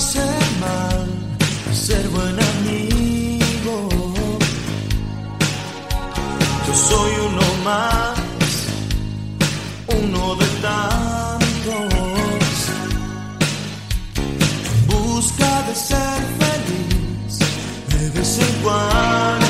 [0.00, 1.06] hacer mal,
[1.74, 3.76] ser buen amigo.
[6.66, 8.18] Yo soy uno más,
[10.00, 11.90] uno de tantos,
[14.86, 17.32] busca de ser feliz
[17.92, 19.49] de vez en cuando.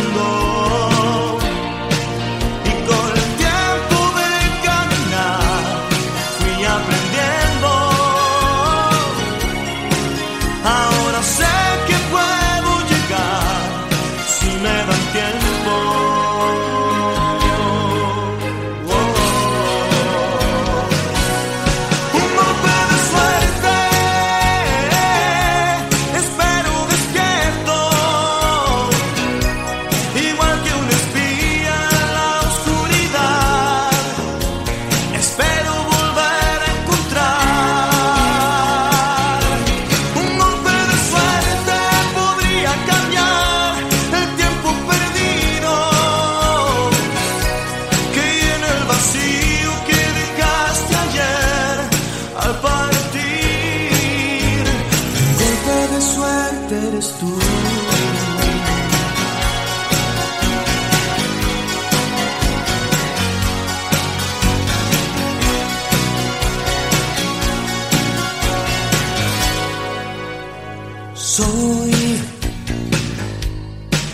[71.31, 72.19] Soy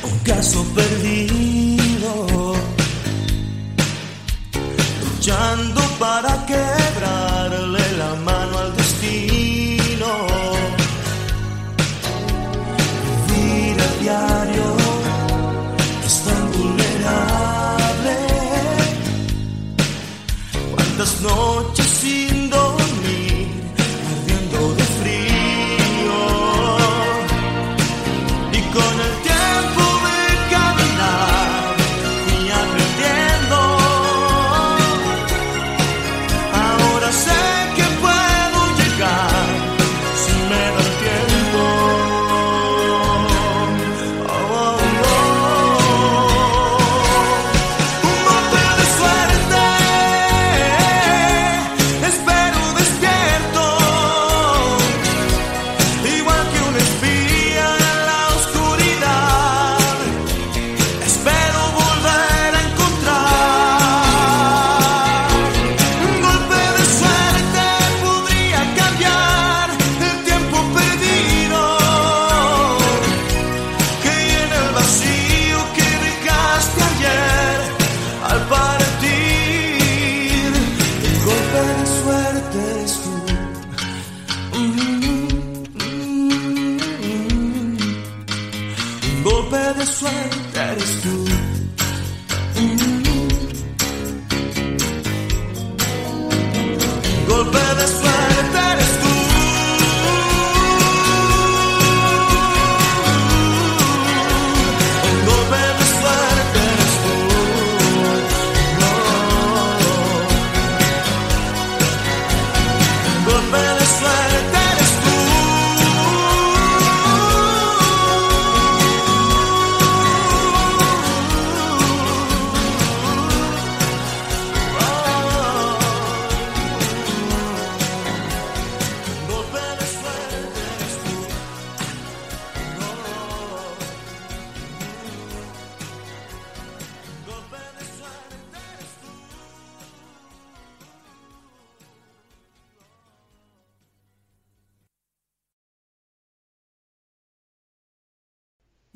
[0.04, 2.26] un caso perdido,
[5.00, 6.75] luchando para quebrarle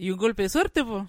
[0.01, 1.07] Y un golpe de suerte, po.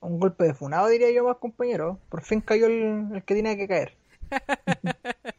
[0.00, 2.00] un golpe de funado, diría yo más, compañero.
[2.08, 3.94] Por fin cayó el, el que tenía que caer.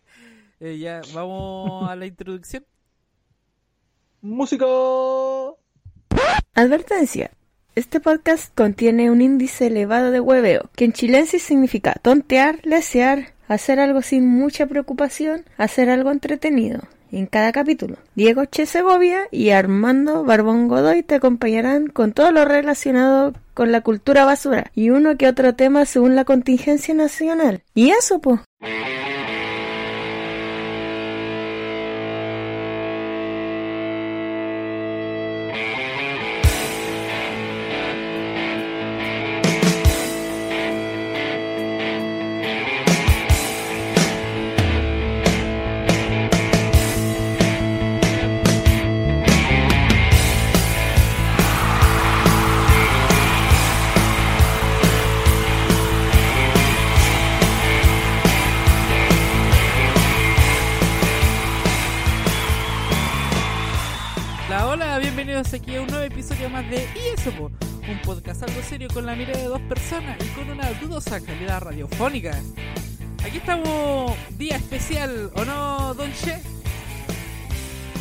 [0.59, 2.65] Eh, ya, vamos a la introducción.
[4.21, 4.65] ¡Música!
[6.55, 7.29] Advertencia.
[7.75, 13.79] Este podcast contiene un índice elevado de hueveo, que en chilensis significa tontear, lesear, hacer
[13.79, 16.81] algo sin mucha preocupación, hacer algo entretenido.
[17.11, 22.43] En cada capítulo, Diego Che Segovia y Armando Barbón Godoy te acompañarán con todo lo
[22.43, 27.63] relacionado con la cultura basura y uno que otro tema según la contingencia nacional.
[27.73, 28.41] Y eso, pues.
[68.85, 72.39] Con la mirada de dos personas y con una dudosa calidad radiofónica.
[73.25, 76.37] Aquí estamos, día especial, ¿o no, Don Che?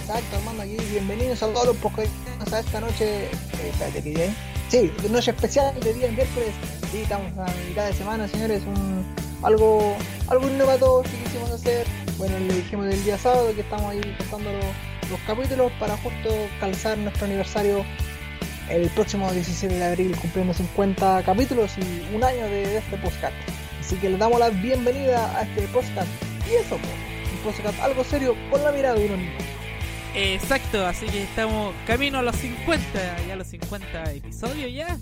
[0.01, 2.13] Exacto, Armando, aquí bienvenidos a todos los podcasts
[2.53, 3.25] a esta noche.
[3.25, 3.31] eh,
[3.71, 4.31] espérate, que.
[4.69, 6.51] Sí, noche especial de día miércoles.
[6.93, 8.63] Sí, estamos a mitad de semana, señores.
[8.67, 9.03] Un,
[9.43, 9.97] algo,
[10.29, 11.87] algo innovador que quisimos hacer.
[12.19, 16.29] Bueno, le dijimos el día sábado que estamos ahí contando los, los capítulos para justo
[16.61, 17.83] calzar nuestro aniversario
[18.71, 23.35] el próximo 17 de abril, cumpliendo 50 capítulos y un año de, este podcast.
[23.81, 26.09] Así que le damos la bienvenida a este podcast.
[26.51, 29.33] Y eso, un podcast algo serio con la mirada de un amigo.
[30.15, 32.83] Exacto, así que estamos camino a los 50,
[33.27, 34.97] ya a los 50 episodios ya.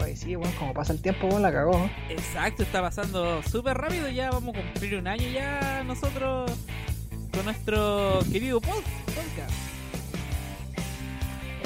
[0.00, 1.72] Oye, sí, bueno, como pasa el tiempo, bueno, la cagó.
[1.76, 1.90] ¿no?
[2.08, 6.50] Exacto, está pasando súper rápido, ya vamos a cumplir un año ya nosotros
[7.32, 9.79] con nuestro querido pod- podcast.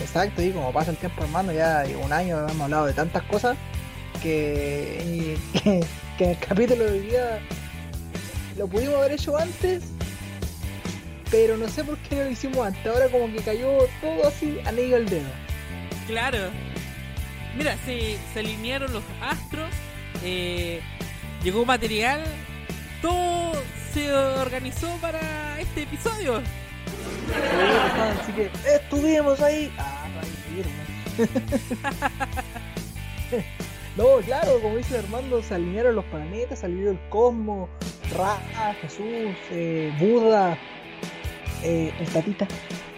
[0.05, 3.57] Exacto, y como pasa el tiempo, hermano, ya un año hemos hablado de tantas cosas
[4.23, 5.85] que, que,
[6.19, 7.41] que en el capítulo de hoy día
[8.59, 9.83] lo pudimos haber hecho antes,
[11.31, 12.87] pero no sé por qué no lo hicimos antes.
[12.87, 15.31] Ahora como que cayó todo así, anillo al dedo.
[16.07, 16.39] Claro.
[17.57, 19.71] Mira, se, se alinearon los astros,
[20.23, 20.81] eh,
[21.43, 22.23] llegó material,
[23.01, 23.55] todo
[23.95, 26.43] se organizó para este episodio.
[28.21, 29.73] Así que estuvimos ahí.
[33.97, 37.69] No, claro, como dice Armando, se alinearon los planetas, se alineó el cosmos,
[38.17, 38.39] Ra,
[38.81, 40.59] Jesús, eh, Buda,
[41.63, 42.49] eh, el Tatita,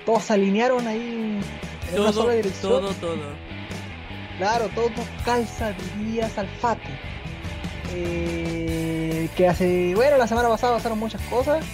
[0.07, 1.39] todos se alinearon ahí
[1.93, 2.73] en una Todo, sola dirección.
[2.73, 3.17] todo, todo.
[4.39, 4.89] Claro, todo
[5.25, 6.89] calza, diría Salfate.
[7.95, 11.65] Eh, que hace, bueno, la semana pasada pasaron muchas cosas,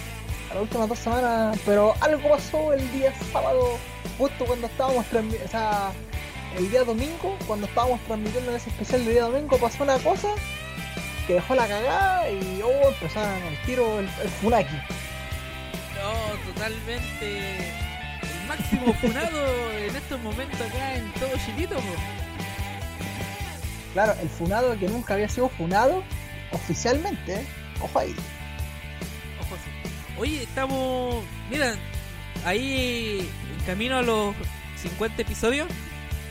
[0.53, 3.77] las últimas dos semanas, pero algo pasó el día sábado,
[4.17, 5.91] justo cuando estábamos transmitiendo, o sea,
[6.57, 10.29] el día domingo, cuando estábamos transmitiendo ese especial de día domingo, pasó una cosa
[11.25, 14.75] que dejó la cagada y oh, empezaron el tiro, el, el Funaki.
[14.75, 21.75] No, totalmente el máximo funado en estos momentos acá en todo Chilito.
[23.93, 26.03] Claro, el funado que nunca había sido funado
[26.51, 27.45] oficialmente, ¿eh?
[27.81, 28.15] ojo ahí.
[30.23, 31.21] Oye, estamos.
[31.51, 31.75] Mira,
[32.45, 34.33] ahí en camino a los
[34.77, 35.67] 50 episodios.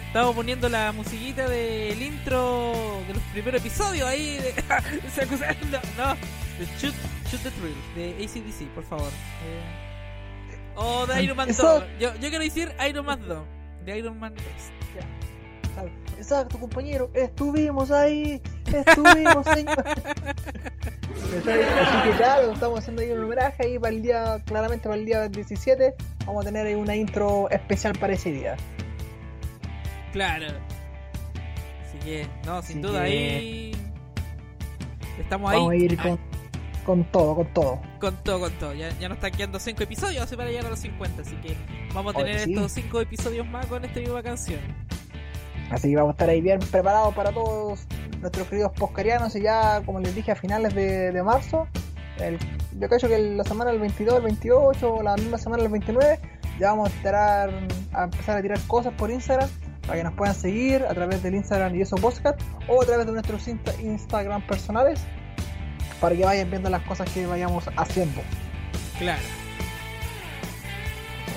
[0.06, 2.72] Estamos poniendo la musiquita del intro
[3.06, 4.38] de los primeros episodios ahí.
[4.38, 4.54] De,
[5.14, 5.54] se acusa-
[5.98, 6.14] no,
[6.58, 6.94] de Shoot,
[7.30, 9.10] Shoot the Thrill de ACDC, por favor.
[9.44, 11.84] Eh, o de Iron Man Eso- 2.
[12.00, 13.44] Yo, yo quiero decir Iron Man 2.
[13.84, 14.44] De Iron Man 2.
[16.16, 19.84] Exacto, compañero, estuvimos ahí, estuvimos, señor.
[21.32, 25.04] Así que claro, estamos haciendo ahí un homenaje ahí para el día, claramente para el
[25.06, 25.94] día 17,
[26.26, 28.56] vamos a tener ahí una intro especial para ese día.
[30.12, 30.46] Claro.
[31.88, 33.72] Así que, no, sin Así duda que- ahí.
[35.18, 35.58] Estamos ahí.
[35.58, 36.18] Vamos a ir con,
[36.84, 37.80] con todo, con todo.
[38.00, 38.74] Con todo, con todo.
[38.74, 41.22] Ya, ya nos están quedando 5 episodios para llegar a los 50.
[41.22, 41.56] Así que
[41.94, 42.54] vamos a Oye, tener sí.
[42.54, 44.60] estos 5 episodios más con esta misma canción.
[45.72, 47.80] Así que vamos a estar ahí bien preparados para todos
[48.20, 51.66] nuestros queridos poscarianos y ya, como les dije, a finales de, de marzo,
[52.18, 52.38] el-
[52.78, 56.18] yo creo que la semana del 22, el 28, o la misma semana del 29,
[56.60, 57.50] ya vamos a, tirar,
[57.92, 59.48] a empezar a tirar cosas por Instagram
[59.86, 63.06] para que nos puedan seguir a través del Instagram y eso podcast o a través
[63.06, 65.00] de nuestros Insta- Instagram personales
[66.00, 68.20] para que vayan viendo las cosas que vayamos haciendo.
[68.98, 69.20] Claro.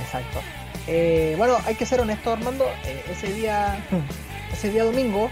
[0.03, 0.39] Exacto.
[0.87, 2.65] Eh, bueno, hay que ser honesto, Armando.
[2.85, 3.77] eh, ese día
[4.55, 5.29] ese día domingo,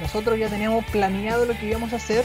[0.00, 2.24] nosotros ya teníamos planeado lo que íbamos a hacer.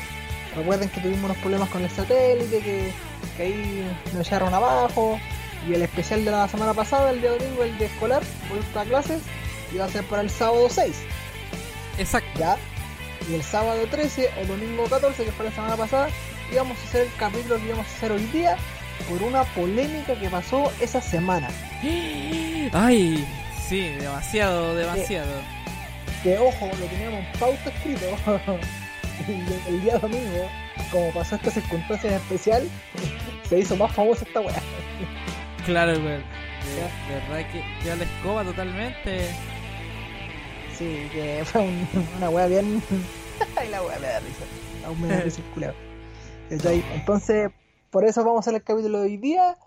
[0.56, 2.92] Recuerden que tuvimos unos problemas con el satélite, que,
[3.36, 5.20] que ahí nos echaron abajo.
[5.68, 8.86] Y el especial de la semana pasada, el día domingo, el de escolar, vuelta a
[8.86, 9.22] clases,
[9.74, 10.96] iba a ser para el sábado 6.
[11.98, 12.40] Exacto.
[12.40, 12.58] ¿ya?
[13.30, 16.10] Y el sábado 13 o domingo 14, que fue la semana pasada,
[16.52, 18.56] íbamos a hacer el capítulo que íbamos a hacer hoy día
[19.10, 21.50] por una polémica que pasó esa semana.
[22.72, 23.28] Ay,
[23.68, 25.55] sí, demasiado, demasiado.
[26.26, 28.06] Que ojo, lo teníamos en pauta escrito.
[29.28, 30.50] y el día domingo,
[30.92, 32.68] como pasó esta circunstancia en especial,
[33.48, 34.60] se hizo más famosa esta weá.
[35.68, 36.24] Claro, weón.
[36.66, 39.28] De, de verdad que ya la escoba totalmente.
[40.76, 42.82] Sí, que fue un- una weá bien.
[43.56, 44.46] Ay, la weá me da risa.
[44.88, 45.76] Aún me da risa el.
[46.50, 47.52] Entonces,
[47.92, 49.58] por eso vamos a hacer el capítulo de hoy día.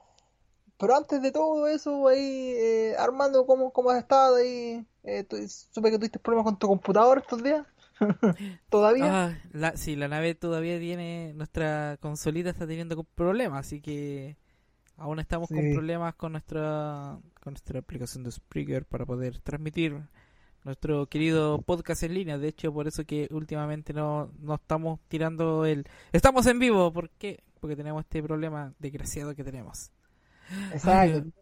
[0.77, 4.85] Pero antes de todo eso, ahí, eh, Armando, ¿cómo, ¿cómo has estado ahí?
[5.09, 7.67] Eh, supe que tuviste problemas con tu computador estos días.
[8.69, 9.27] ¿Todavía?
[9.27, 11.33] Ah, la, sí, la nave todavía tiene.
[11.35, 14.37] Nuestra consolita está teniendo problemas, así que.
[15.01, 19.97] Aún estamos con problemas con nuestra con nuestra aplicación de Spreaker para poder transmitir
[20.65, 22.37] nuestro querido podcast en línea.
[22.37, 25.87] De hecho, por eso que últimamente no, no estamos tirando el...
[26.13, 27.45] Estamos en vivo, ¿por qué?
[27.61, 29.93] Porque tenemos este problema desgraciado que tenemos.
[30.73, 31.17] Exacto.
[31.17, 31.33] Ay,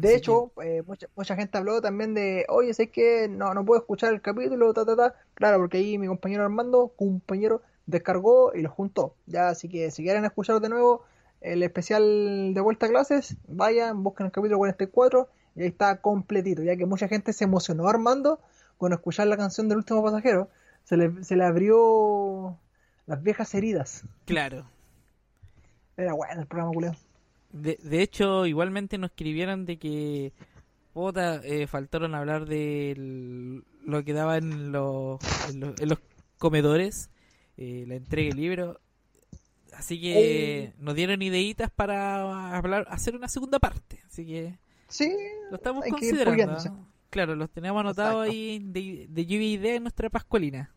[0.00, 3.64] De Sí, hecho, eh, mucha, mucha gente habló también de, oye, sé que no, no
[3.64, 5.14] puedo escuchar el capítulo, ta, ta, ta.
[5.34, 9.16] Claro, porque ahí mi compañero Armando, compañero, descargó y lo juntó.
[9.26, 11.02] Ya, así que si quieren escuchar de nuevo
[11.40, 16.62] el especial de vuelta a clases, vayan, busquen el capítulo 44 y ahí está completito,
[16.62, 18.38] ya que mucha gente se emocionó Armando
[18.76, 20.48] con escuchar la canción del último pasajero.
[20.84, 22.56] Se le, se le abrió
[23.06, 24.04] las viejas heridas.
[24.26, 24.64] Claro.
[25.96, 26.94] Era bueno el programa, culeo.
[27.50, 30.32] De, de hecho, igualmente nos escribieron de que
[30.92, 35.98] puta, eh, faltaron hablar de el- lo que daban en, los- en los- en los
[36.38, 37.08] comedores,
[37.56, 38.76] eh, la entrega de libros.
[39.74, 44.00] Así que nos dieron ideitas para hablar, hacer una segunda parte.
[44.06, 45.14] Así que Sí,
[45.50, 46.58] lo estamos considerando.
[47.10, 50.74] Claro, los tenemos anotados ahí de, de lluvia idea en nuestra pascualina.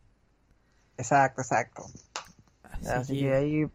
[0.96, 1.82] exacto, exacto.
[2.62, 3.66] Así, Así que, que ahí,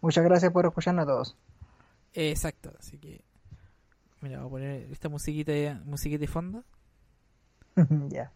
[0.00, 1.36] muchas gracias por escucharnos a todos.
[2.12, 3.24] Exacto, así que
[4.20, 6.64] mira, voy a poner esta musiquita, musiquita de fondo.
[8.08, 8.32] ya.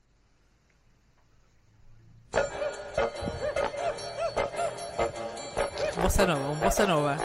[6.03, 7.19] Bossa nova, un bossa nova.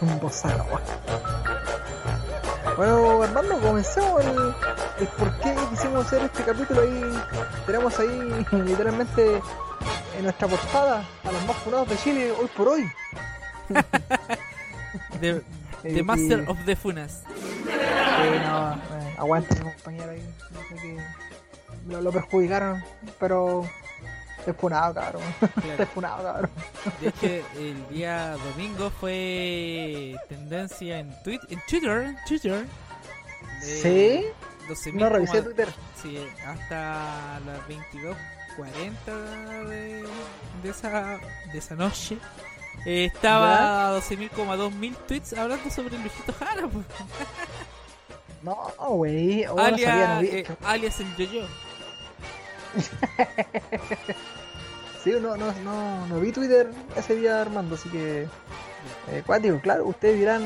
[0.00, 0.80] Un bossa nova.
[2.76, 4.54] Bueno, Armando, comencemos el,
[5.00, 7.22] el por qué quisimos hacer este capítulo ahí.
[7.66, 8.08] Tenemos ahí
[8.52, 9.40] literalmente
[10.16, 12.84] en nuestra portada a los más funados de Chile hoy por hoy.
[15.22, 15.42] The,
[15.84, 17.22] Eh, the Master y- of the Funas.
[17.68, 20.22] Eh, no, eh, aguanta mi compañero ahí.
[20.50, 20.96] No sé que
[21.88, 22.84] lo, lo perjudicaron,
[23.18, 23.68] pero
[24.46, 25.22] es funado, cabrón.
[25.62, 25.82] Claro.
[25.82, 26.50] Es funado, cabrón.
[27.00, 32.02] De hecho, el día domingo fue tendencia en, tweet, en Twitter.
[32.02, 32.64] en Twitter
[33.62, 34.26] ¿Sí?
[34.68, 35.68] 12.000 No revisé como- Twitter.
[36.02, 40.04] Sí, hasta las 22.40 de,
[40.62, 41.18] de, esa,
[41.52, 42.18] de esa noche.
[42.84, 46.66] Eh, estaba a 12.000,2 mil tweets hablando sobre Luisito Jara.
[46.68, 46.86] pues.
[48.42, 48.56] No,
[48.88, 49.46] güey.
[49.46, 51.46] Oh, no eh, alias el yo-yo.
[55.02, 58.28] Sí, no, no, no, no vi Twitter ese día, Armando, así que.
[59.10, 60.42] Eh, cuático, claro, ustedes dirán.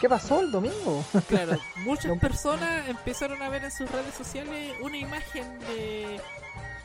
[0.00, 1.04] ¿Qué pasó el domingo?
[1.28, 6.20] Claro, muchas personas empezaron a ver en sus redes sociales una imagen de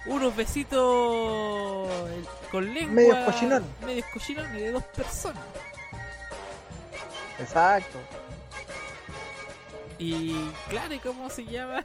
[0.06, 1.90] unos besitos
[2.52, 2.94] con lengua.
[2.94, 3.64] Medios cochinón.
[3.86, 5.44] Medios cochinones de dos personas.
[7.40, 8.00] Exacto.
[9.98, 10.36] Y
[10.70, 11.84] claro, ¿y cómo se llama?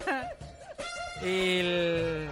[1.23, 2.28] El...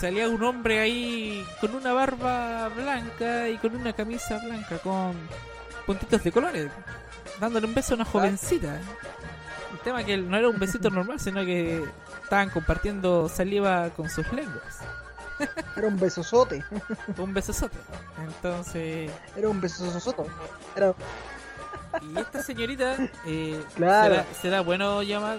[0.00, 5.14] Salía un hombre ahí con una barba blanca y con una camisa blanca con
[5.86, 6.70] puntitos de colores,
[7.40, 8.80] dándole un beso a una jovencita.
[9.72, 11.84] El tema que no era un besito normal, sino que
[12.22, 14.80] estaban compartiendo saliva con sus lenguas.
[15.76, 16.64] Era un besosote.
[17.18, 17.76] Un besosote.
[18.24, 20.22] Entonces, Era un besosote.
[20.76, 20.94] Era.
[22.02, 24.14] y esta señorita, eh, Claro.
[24.16, 25.38] ¿será, será bueno llamar,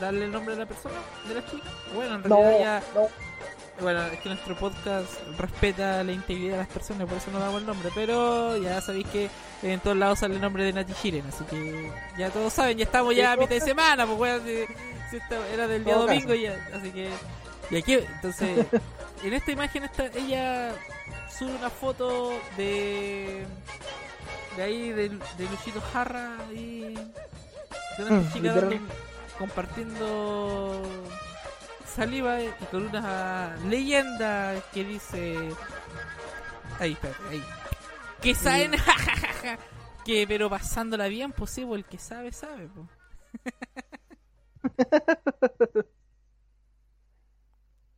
[0.00, 0.94] darle el nombre de la persona,
[1.28, 1.68] de la chica?
[1.94, 3.00] Bueno, en No, realidad ya.
[3.00, 3.08] no.
[3.80, 7.60] Bueno, es que nuestro podcast respeta la integridad de las personas, por eso no damos
[7.60, 7.90] el nombre.
[7.92, 9.28] Pero ya sabéis que
[9.64, 12.84] en todos lados sale el nombre de Nati Shiren, así que ya todos saben, ya
[12.84, 14.64] estamos ya a mitad de semana, pues weón, si-
[15.10, 17.10] si esto era del día domingo ya, así que.
[17.70, 18.64] Y aquí, entonces,
[19.22, 20.74] en esta imagen está, ella
[21.30, 23.46] sube una foto de.
[24.56, 26.94] de ahí, de, de Luchito Jarra y.
[26.94, 28.78] de una Mm, chica dando-
[29.38, 30.82] compartiendo
[31.94, 35.38] saliva y con una leyenda que dice.
[36.80, 37.44] Ahí, espérate, ahí.
[38.20, 38.72] Que saben,
[40.04, 42.88] que pero pasándola bien, pues sí, pues el que sabe, sabe, pues.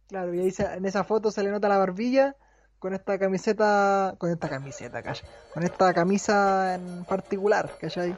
[0.08, 2.36] Claro, y ahí se- en esa foto se le nota la barbilla
[2.78, 5.22] con esta camiseta, con esta camiseta, calla,
[5.52, 8.16] con esta camisa en particular, ¿cachai?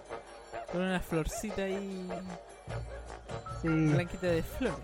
[0.72, 2.08] Con una florcita ahí,
[3.62, 4.76] Sí, blanquita de flores.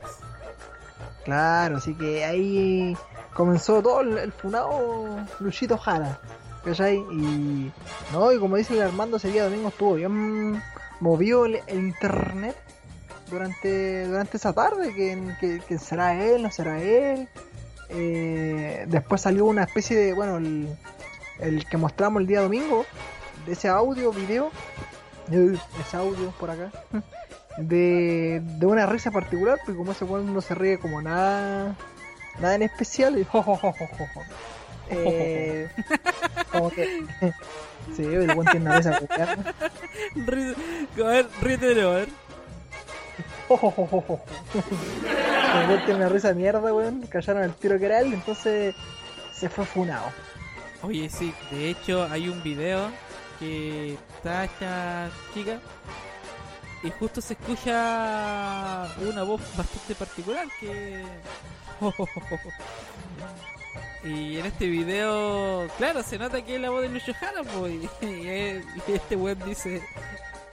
[1.25, 2.97] claro, así que ahí
[3.35, 6.19] comenzó todo el, el funado Luchito Jara,
[6.65, 6.97] ¿cachai?
[6.97, 7.73] Y,
[8.13, 10.63] no, y como dice el Armando, ese día domingo estuvo bien
[11.01, 12.57] movido el, el internet
[13.31, 17.29] durante, durante esa tarde, que, que, que será él, no será él.
[17.91, 20.69] Eh, después salió una especie de, bueno, el,
[21.41, 22.85] el que mostramos el día domingo,
[23.47, 24.51] de ese audio, video,
[25.31, 26.71] ese audio por acá,
[27.59, 31.77] de, de una risa particular, porque como ese weón no se ríe como nada,
[32.41, 33.75] nada en especial, y jo, jo, jo.
[34.91, 35.69] Eh,
[36.53, 37.03] como que,
[37.97, 39.01] sí, el weón tiene una risa
[40.97, 42.24] A ver, ríete a ver.
[45.85, 47.03] Tiene una risa de mierda, weón.
[47.07, 48.75] Callaron el tiro que era él, entonces
[49.33, 50.07] se fue funado.
[50.83, 52.91] Oye, sí, de hecho hay un video
[53.39, 55.59] que está esta chica
[56.83, 61.03] y justo se escucha una voz bastante particular que...
[64.05, 68.63] Y en este video, claro, se nota que es la voz de Lucho Jara, él-
[68.87, 69.83] y este web dice,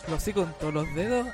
[0.07, 1.27] lo sé con todos los dedos,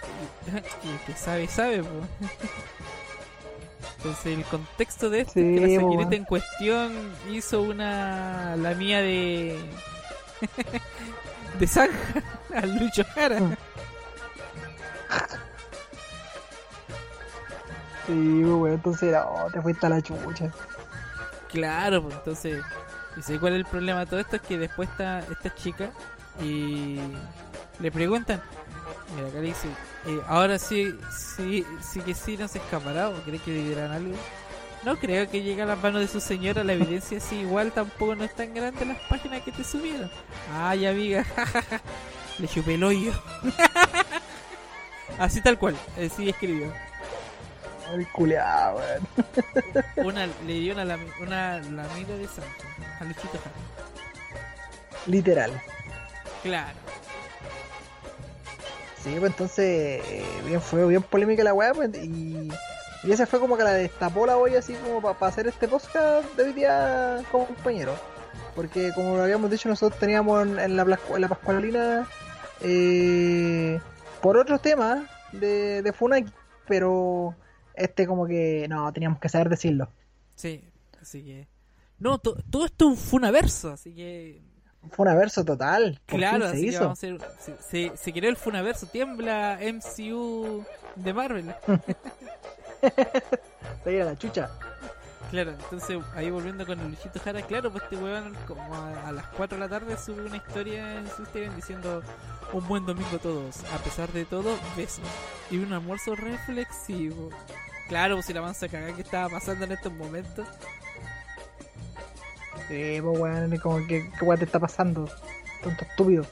[0.45, 0.49] y,
[0.87, 1.89] y el que sabe, sabe, po.
[3.97, 6.93] Entonces el contexto de esto es que Sí, la señorita en cuestión
[7.31, 9.59] hizo una, la mía de...
[11.59, 12.23] de Zanja
[12.55, 13.39] al Lucho Jara.
[18.05, 20.51] Sí, weón, entonces era, oh, te fuiste a la chucha.
[21.49, 22.63] Claro, pues entonces,
[23.17, 24.37] ¿y sé cuál es el problema de todo esto?
[24.37, 25.89] Es que después está esta chica
[26.41, 26.99] y
[27.79, 28.41] le preguntan,
[29.15, 33.63] mira, eh, ahora sí, sí, sí que sí no se escapará, o cree que le
[33.63, 34.15] dirán algo.
[34.83, 38.15] No creo que llegue a las manos de su señora la evidencia, sí, igual tampoco
[38.15, 40.09] no es tan grande las páginas que te subieron.
[40.53, 41.25] Ay, amiga,
[42.39, 43.11] le chupé el hoyo.
[45.17, 46.71] Así tal cual, así escribió.
[47.91, 49.07] El culeado, weón.
[50.07, 52.67] Una, le dio una, una lamida de Sancho
[52.99, 53.55] a Luchito Jara.
[55.07, 55.61] Literal.
[56.43, 56.77] Claro.
[59.19, 62.49] Pues entonces, eh, bien, fue bien polémica la weá, pues, y,
[63.03, 66.35] y esa fue como que la destapó la olla así como para hacer este podcast
[66.35, 67.93] de hoy día como compañero.
[68.55, 70.83] Porque como lo habíamos dicho, nosotros teníamos en, la,
[71.15, 72.07] en Pascualina
[72.61, 73.79] eh,
[74.21, 76.31] por otros temas de, de Funaki,
[76.67, 77.35] pero
[77.75, 79.89] este como que no, teníamos que saber decirlo.
[80.35, 80.63] Sí,
[81.01, 81.47] así que.
[81.99, 84.41] No, to- todo esto fue un averso, así que.
[84.91, 85.99] Fue un averso total.
[86.05, 86.79] Por Claro, fin se así que hizo.
[86.81, 87.17] vamos a hacer.
[87.39, 87.57] Se,
[87.89, 90.63] se, se creó el Funaverso, tiembla MCU
[90.95, 91.53] de Marvel.
[93.83, 94.49] Se la chucha.
[95.31, 99.11] Claro, entonces ahí volviendo con el Luchito Jara, claro, pues este weón como a, a
[99.11, 102.01] las 4 de la tarde sube una historia en su Instagram diciendo
[102.53, 105.03] un buen domingo a todos, a pesar de todo, besos.
[105.51, 107.29] Y un almuerzo reflexivo.
[107.89, 110.47] Claro, pues si la mansa cagada que estaba pasando en estos momentos.
[112.67, 115.09] Sí, pues weón, es como que qué weá te está pasando.
[115.63, 116.25] Tonto estúpido.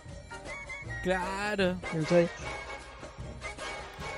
[1.04, 1.76] Claro.
[1.92, 2.28] ¿cachai?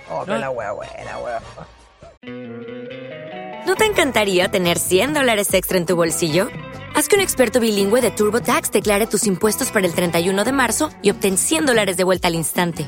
[0.09, 0.25] Oh, No.
[0.25, 1.43] pero la weá buena, weón.
[3.65, 6.49] ¿No te encantaría tener 100 dólares extra en tu bolsillo?
[6.95, 10.89] Haz que un experto bilingüe de TurboTax declare tus impuestos para el 31 de marzo
[11.01, 12.87] y obtén 100 dólares de vuelta al instante.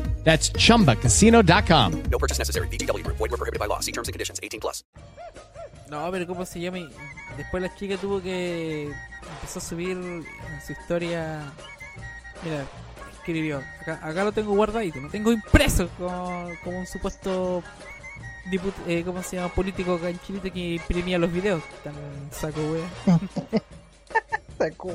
[0.23, 2.03] That's chumbacasino.com.
[2.09, 2.67] No purchase necessary.
[2.69, 3.17] VGW Group.
[3.17, 3.81] Void were prohibited by law.
[3.81, 4.39] See terms and conditions.
[4.41, 4.85] 18 plus.
[5.89, 6.77] No, pero ¿cómo se llama?
[7.37, 8.91] Después la chica tuvo que...
[9.35, 10.25] Empezó a subir en
[10.65, 11.51] su historia...
[12.43, 12.65] Mira,
[13.11, 13.61] escribió.
[13.81, 14.99] Acá, acá lo tengo guardadito.
[14.99, 17.61] Lo tengo impreso como, como un supuesto
[18.49, 19.53] diput eh, ¿cómo se llama?
[19.53, 21.61] político acá en Chile que imprimía los videos.
[21.83, 21.93] Tan
[22.31, 23.19] saco wea.
[24.61, 24.93] Saco.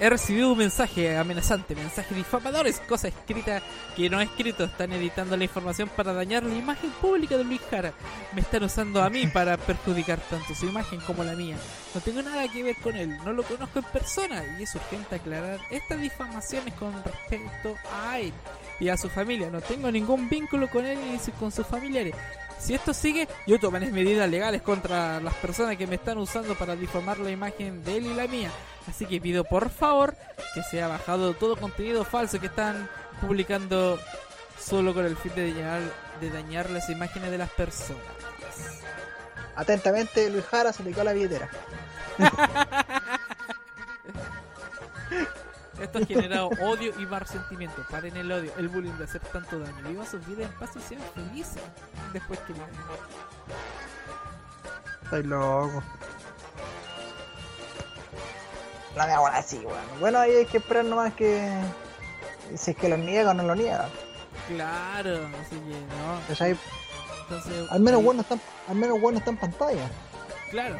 [0.00, 3.62] He recibido un mensaje amenazante, mensaje difamadores, cosa escrita
[3.94, 4.64] que no he escrito.
[4.64, 7.92] Están editando la información para dañar la imagen pública de Luis Jara.
[8.34, 11.56] Me están usando a mí para perjudicar tanto su imagen como la mía.
[11.94, 15.16] No tengo nada que ver con él, no lo conozco en persona y es urgente
[15.16, 18.32] aclarar estas difamaciones con respecto a él
[18.80, 19.50] y a su familia.
[19.50, 22.14] No tengo ningún vínculo con él ni con sus familiares.
[22.62, 26.76] Si esto sigue, yo tomaré medidas legales contra las personas que me están usando para
[26.76, 28.52] difamar la imagen de él y la mía.
[28.86, 30.14] Así que pido por favor
[30.54, 32.88] que sea bajado todo contenido falso que están
[33.20, 33.98] publicando
[34.60, 35.80] solo con el fin de dañar,
[36.20, 38.04] de dañar las imágenes de las personas.
[39.56, 41.50] Atentamente, Luis Jara se le la billetera.
[45.82, 47.84] Esto ha generado odio y mal sentimiento.
[47.90, 49.88] Paren el odio, el bullying de hacer tanto daño.
[49.88, 51.62] Vivan sus vidas en paz y sean felices
[52.12, 52.74] después que mueran.
[55.04, 55.82] Estoy loco.
[58.96, 60.00] La mía buena sí, weón.
[60.00, 61.50] Bueno, ahí hay que esperar nomás que.
[62.56, 63.88] Si es que lo niega o no lo niega.
[64.48, 66.18] Claro, así que no.
[67.22, 68.36] Entonces, Al menos ahí- bueno está,
[68.68, 69.88] al menos bueno está en pantalla.
[70.50, 70.76] Claro.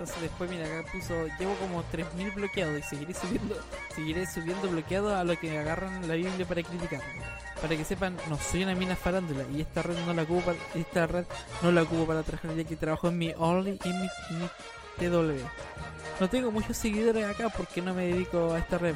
[0.00, 3.54] Entonces después mira acá puso llevo como 3000 bloqueados y seguiré subiendo
[3.94, 7.04] seguiré subiendo bloqueados a lo que agarran la Biblia para criticarme.
[7.60, 10.58] Para que sepan, no soy una mina farándula y esta red no la ocupo para,
[10.74, 11.26] esta red
[11.60, 14.08] no la ocupo para trabajar ya que trabajo en mi Only y mi,
[14.38, 14.48] mi
[14.96, 15.44] TW.
[16.18, 18.94] No tengo muchos seguidores acá porque no me dedico a esta red.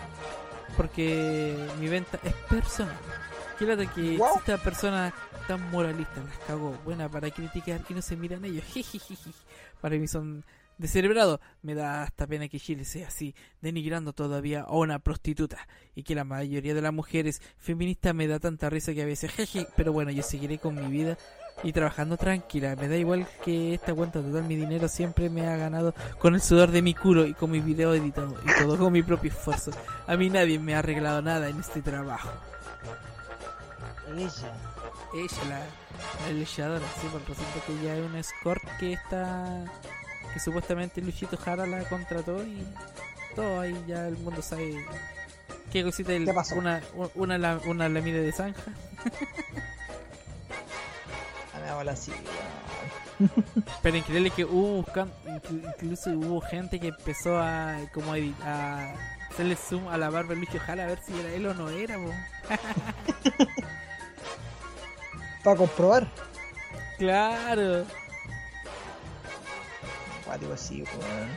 [0.75, 2.97] Porque mi venta es personal.
[3.59, 5.13] Qué lata que exista persona
[5.47, 8.65] tan moralista, las cagó, buena para criticar y no se miran ellos.
[9.83, 10.43] Para mí son
[10.79, 11.41] descerebrados.
[11.63, 15.67] Me da hasta pena que Chile sea así, denigrando todavía a una prostituta.
[15.95, 19.31] Y que la mayoría de las mujeres feministas me da tanta risa que a veces,
[19.33, 21.17] jeje, pero bueno, yo seguiré con mi vida
[21.63, 22.77] y trabajando tranquila.
[22.77, 26.41] Me da igual que esta cuenta total, mi dinero siempre me ha ganado con el
[26.41, 29.71] sudor de mi culo y con mis videos editados y todo con mi propio esfuerzo.
[30.07, 32.31] A mí nadie me ha arreglado nada en este trabajo.
[34.17, 34.53] Ella.
[35.15, 35.59] Ella, la,
[36.27, 39.65] la luchadora, sí, resulta que ella es una escort que está.
[40.35, 42.67] Que supuestamente Luchito Jara la contrató y
[43.35, 44.85] todo ahí ya el mundo sabe.
[45.73, 46.13] ¿Qué cosita?
[46.13, 46.57] el- ¿Qué pasó?
[46.57, 46.83] Una,
[47.15, 48.61] una, la- una la mide de zanja.
[51.85, 53.33] La sí, weón.
[53.83, 58.95] Pero increíble que hubo buscan- inclu- incluso hubo gente que empezó a como a, a
[59.31, 61.69] hacerle zoom a la barba de Lucho Jara a ver si era él o no
[61.71, 61.97] era.
[65.45, 66.07] Para comprobar.
[66.99, 67.85] Claro.
[70.27, 71.29] Weón.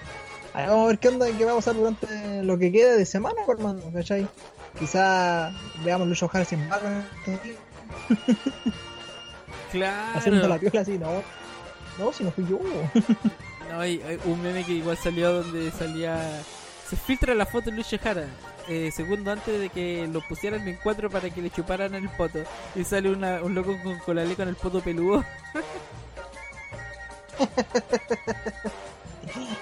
[0.53, 3.05] Ahí vamos a ver qué onda, qué va a pasar durante lo que queda de
[3.05, 4.27] semana, pues, hermano, ¿cachai?
[4.79, 5.51] Quizá
[5.83, 7.43] veamos Lucho Jara sin barba estos
[9.73, 10.71] días, haciendo la Claro.
[10.71, 11.23] piola así, no.
[11.99, 12.59] No, si no fui yo.
[13.69, 16.41] No, hay, hay un meme que igual salió donde salía.
[16.89, 18.25] Se filtra la foto de Lucho Jara.
[18.69, 22.39] Eh, segundo antes de que lo pusieran en cuatro para que le chuparan el poto.
[22.77, 25.25] Y sale una, un loco con colale con el poto peludo.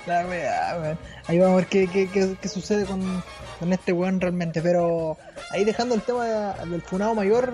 [0.05, 0.97] La weá, weón.
[1.27, 3.23] Ahí vamos a ver qué, qué, qué, qué sucede con,
[3.59, 4.61] con este weón realmente.
[4.61, 5.17] Pero
[5.51, 7.51] ahí dejando el tema de- del funado mayor,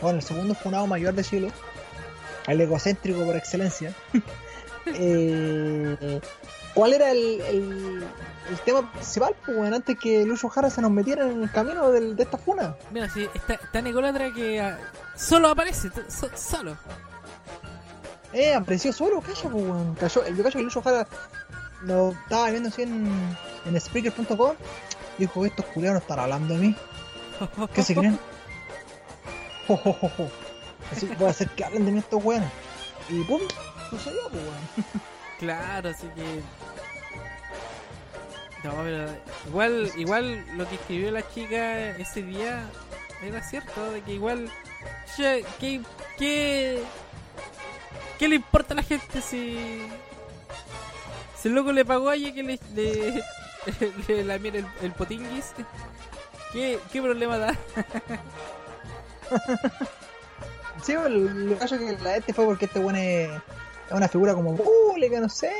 [0.00, 1.52] bueno, el segundo funado mayor de Chile,
[2.48, 3.92] el egocéntrico por excelencia.
[4.86, 6.20] eh,
[6.74, 8.04] ¿Cuál era el, el,
[8.50, 11.92] el tema principal, pues, weón, antes que Lucho Jara se nos metiera en el camino
[11.92, 12.74] del- de esta funa?
[12.90, 14.76] Mira, sí, está tan ególatra que ah,
[15.14, 16.76] solo aparece, so- solo.
[18.34, 19.94] Eh, apareció solo, calla, pues, weón.
[19.94, 21.06] Cayó, yo cacho que Lucho Jara
[21.82, 24.56] lo estaba viendo así en, en Spreaker.com.
[25.18, 26.76] Dijo, estos culiados están hablando de mí.
[27.72, 28.18] ¿Qué se creen?
[29.66, 30.28] Jo, jo, jo, jo.
[30.92, 32.50] Así voy a hacer que hablen de mí estos weones.
[33.08, 33.40] Y pum,
[33.88, 35.02] sucedió, pues, weón.
[35.38, 36.42] Claro, así que.
[38.62, 39.06] No, pero
[39.46, 42.64] igual, igual lo que escribió la chica ese día
[43.22, 44.50] era cierto, de que igual.
[45.16, 45.82] che, ¿qué,
[46.18, 46.82] qué,
[48.18, 49.58] qué le importa a la gente si.
[51.40, 53.22] Si el loco le pagó a ella que le, le,
[54.08, 55.52] le lamiera el, el potinguis?
[56.52, 57.58] ¿Qué, ¿Qué problema da?
[60.84, 63.30] Sí, lo cacho que la este fue porque este weón es,
[63.90, 65.50] una figura como pública, no sé.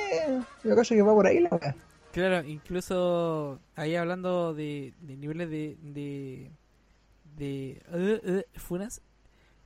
[0.62, 1.74] Yo cacho que va por ahí la.
[2.12, 6.50] Claro, incluso ahí hablando de, de niveles de de,
[7.36, 9.00] de eh, eh, funas,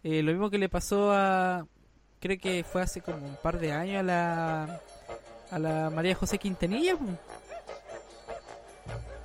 [0.03, 1.67] eh, lo mismo que le pasó a
[2.21, 4.81] creo que fue hace como un par de años a la
[5.51, 6.97] a la María José Quintanilla.
[6.97, 7.05] po.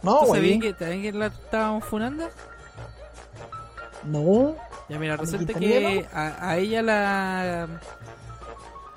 [0.01, 2.29] No, ¿Tú sabías que también que la estaban funando?
[4.03, 4.55] No.
[4.89, 7.67] Ya mira, ¿A mi resulta que a, a ella la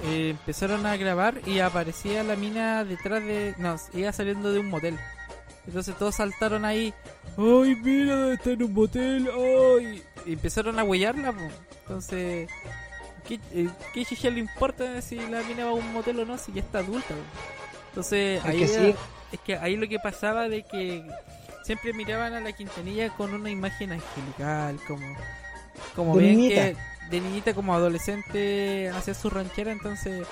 [0.03, 3.55] eh, empezaron a grabar y aparecía la mina detrás de...
[3.59, 4.99] No, iba saliendo de un motel.
[5.67, 6.93] Entonces todos saltaron ahí.
[7.37, 8.33] ¡Ay, mira!
[8.35, 9.29] Está en un motel.
[9.33, 10.03] ¡Ay!
[10.27, 11.35] Y empezaron a huellarla.
[11.83, 12.51] Entonces...
[13.29, 16.39] ¿Qué, eh, ¿Qué le importa si la mina va a un motel o no?
[16.39, 17.09] Si ya está adulta.
[17.09, 17.21] po?
[17.91, 18.95] Entonces Es ahí que era- sí.
[19.33, 21.05] es que ahí lo que pasaba de que
[21.65, 25.17] siempre miraban a la Quintanilla con una imagen angelical, como
[25.95, 26.55] como De ven niñita.
[26.55, 26.77] que
[27.11, 30.27] de niñita como adolescente hacía su ranchera, entonces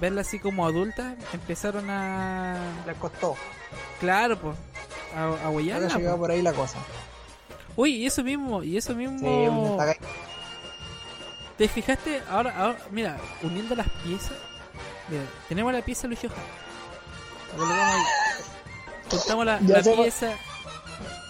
[0.00, 2.56] verla así como adulta empezaron a
[2.86, 3.34] Le costó.
[4.00, 4.56] claro, pues
[5.16, 6.18] a, a Ahora llegaba po.
[6.22, 6.78] por ahí la cosa.
[7.76, 9.96] Uy, y eso mismo, y eso Sí, mismo ca-
[11.58, 12.22] ¿Te fijaste?
[12.30, 14.32] Ahora, ahora, mira, uniendo las piezas.
[15.08, 16.36] Mira, tenemos la pieza Luis Johan.
[19.10, 20.30] Juntamos la, la pieza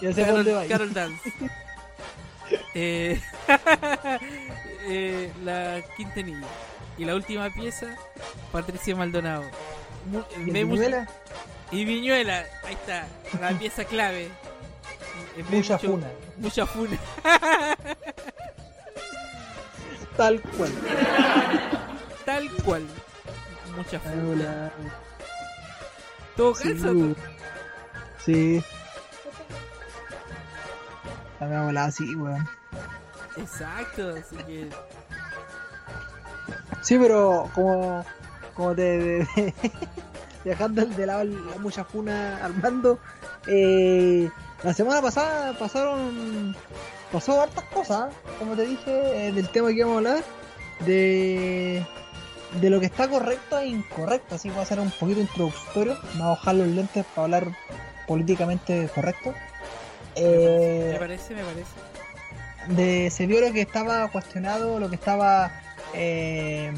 [0.01, 0.67] ya por Carol.
[0.67, 1.33] Carol Dance.
[2.75, 3.21] eh,
[4.87, 6.47] eh, la Quintanilla.
[6.97, 7.87] Y la última pieza,
[8.51, 9.43] Patricia Maldonado.
[10.11, 11.07] Mu- ¿Y Viñuela?
[11.71, 13.07] y Viñuela, ahí está,
[13.39, 14.25] la pieza clave.
[15.37, 16.07] Eh, Mucha mucho- funa.
[16.37, 16.97] Mucha funa.
[20.19, 20.71] Tal cual.
[22.25, 22.83] Tal cual.
[23.75, 24.01] Mucha.
[24.29, 24.69] Hola.
[26.35, 26.63] Todo Sí.
[26.73, 26.89] calza.
[28.25, 28.63] Sí.
[31.39, 32.45] La me volada así, weón.
[33.37, 34.69] Exacto, así que.
[36.81, 38.05] Sí, pero como,
[38.55, 39.53] como te, de- de-
[40.43, 42.99] dejando de lado la mucha funa Armando,
[43.47, 44.29] eh,
[44.63, 46.53] la semana pasada pasaron
[47.11, 50.23] pasó hartas cosas, como te dije, eh, del tema que íbamos a hablar,
[50.85, 51.85] de,
[52.61, 55.97] de lo que está correcto e incorrecto, así que voy a hacer un poquito introductorio,
[56.13, 57.47] me voy a bajar los lentes para hablar
[58.07, 59.33] políticamente correcto.
[60.15, 61.71] Eh, Me parece, me parece.
[62.67, 65.51] de se vio lo que estaba cuestionado, lo que estaba
[65.93, 66.71] eh,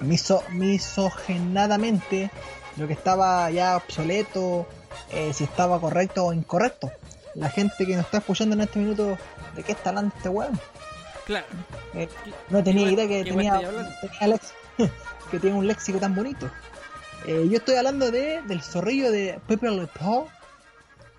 [0.00, 2.30] miso, misogenadamente,
[2.76, 4.66] lo que estaba ya obsoleto,
[5.12, 6.90] eh, si estaba correcto o incorrecto.
[7.34, 9.16] La gente que nos está escuchando en este minuto,
[9.54, 10.58] ¿de qué está hablando este weón?
[11.26, 11.46] Claro.
[11.94, 14.52] Eh, ¿Qué- no tenía idea que tenía, lex-
[15.30, 16.50] que tiene un léxico tan bonito.
[17.26, 20.26] Eh, yo estoy hablando de del zorrillo de Pepe Le Pew.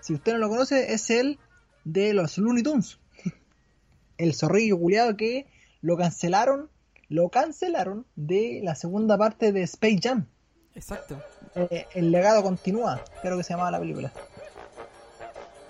[0.02, 1.40] Si usted no lo conoce, es el
[1.86, 3.00] de los Looney Tunes.
[4.18, 5.48] El zorrillo culiado que
[5.82, 6.70] lo cancelaron,
[7.08, 10.26] lo cancelaron de la segunda parte de Space Jam.
[10.76, 11.22] Exacto.
[11.56, 14.12] Eh, el legado continúa, creo que se llamaba la película.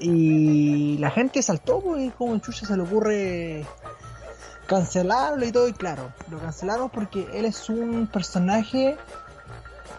[0.02, 3.66] Y la gente saltó, pues, como en chucha se le ocurre
[4.66, 8.98] cancelarlo y todo, y claro, lo cancelaron porque él es un personaje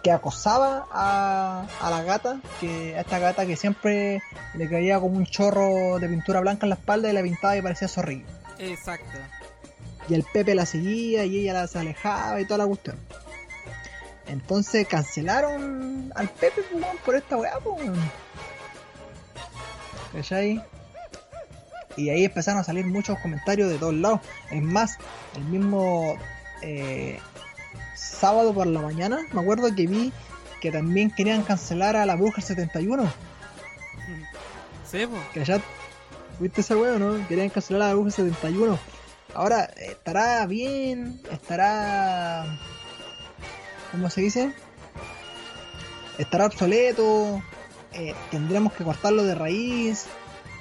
[0.03, 4.23] que acosaba a, a la gata, que a esta gata que siempre
[4.55, 7.62] le caía como un chorro de pintura blanca en la espalda y la pintaba y
[7.62, 8.27] parecía zorrillo.
[8.59, 9.19] Exacto.
[10.09, 12.97] Y el Pepe la seguía y ella la se alejaba y toda la cuestión.
[14.27, 17.91] Entonces cancelaron al Pepe pues, por esta weá, pues.
[20.12, 20.62] ¿Cachai?
[21.96, 24.20] Y ahí empezaron a salir muchos comentarios de todos lados.
[24.51, 24.98] Es más,
[25.37, 26.16] el mismo
[26.62, 27.18] eh,
[27.94, 30.12] sábado por la mañana, me acuerdo que vi
[30.61, 33.11] que también querían cancelar a la Bruja 71.
[34.88, 35.16] Sí, po.
[35.35, 35.61] Que allá,
[36.38, 37.29] ¿viste ese weón, no?
[37.29, 38.79] Querían cancelar a la Bruja 71.
[39.35, 41.20] Ahora, ¿estará bien?
[41.31, 42.44] ¿Estará...
[43.90, 44.53] ¿Cómo se dice?
[46.18, 47.42] ¿Estará obsoleto?
[47.94, 50.07] Eh, ¿Tendremos que cortarlo de raíz?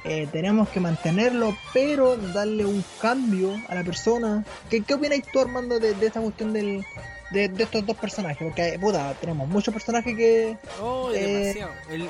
[0.03, 4.43] Eh, ¿Tenemos que mantenerlo, pero darle un cambio a la persona?
[4.69, 6.83] ¿Qué, qué opinas tú, Armando, de, de esta cuestión del,
[7.31, 8.39] de, de estos dos personajes?
[8.41, 10.57] Porque, puta, tenemos muchos personajes que...
[10.81, 11.53] Oh, Eh.
[11.53, 11.71] demasiado.
[11.89, 12.09] El,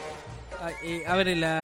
[0.62, 1.61] ah, eh, abre la.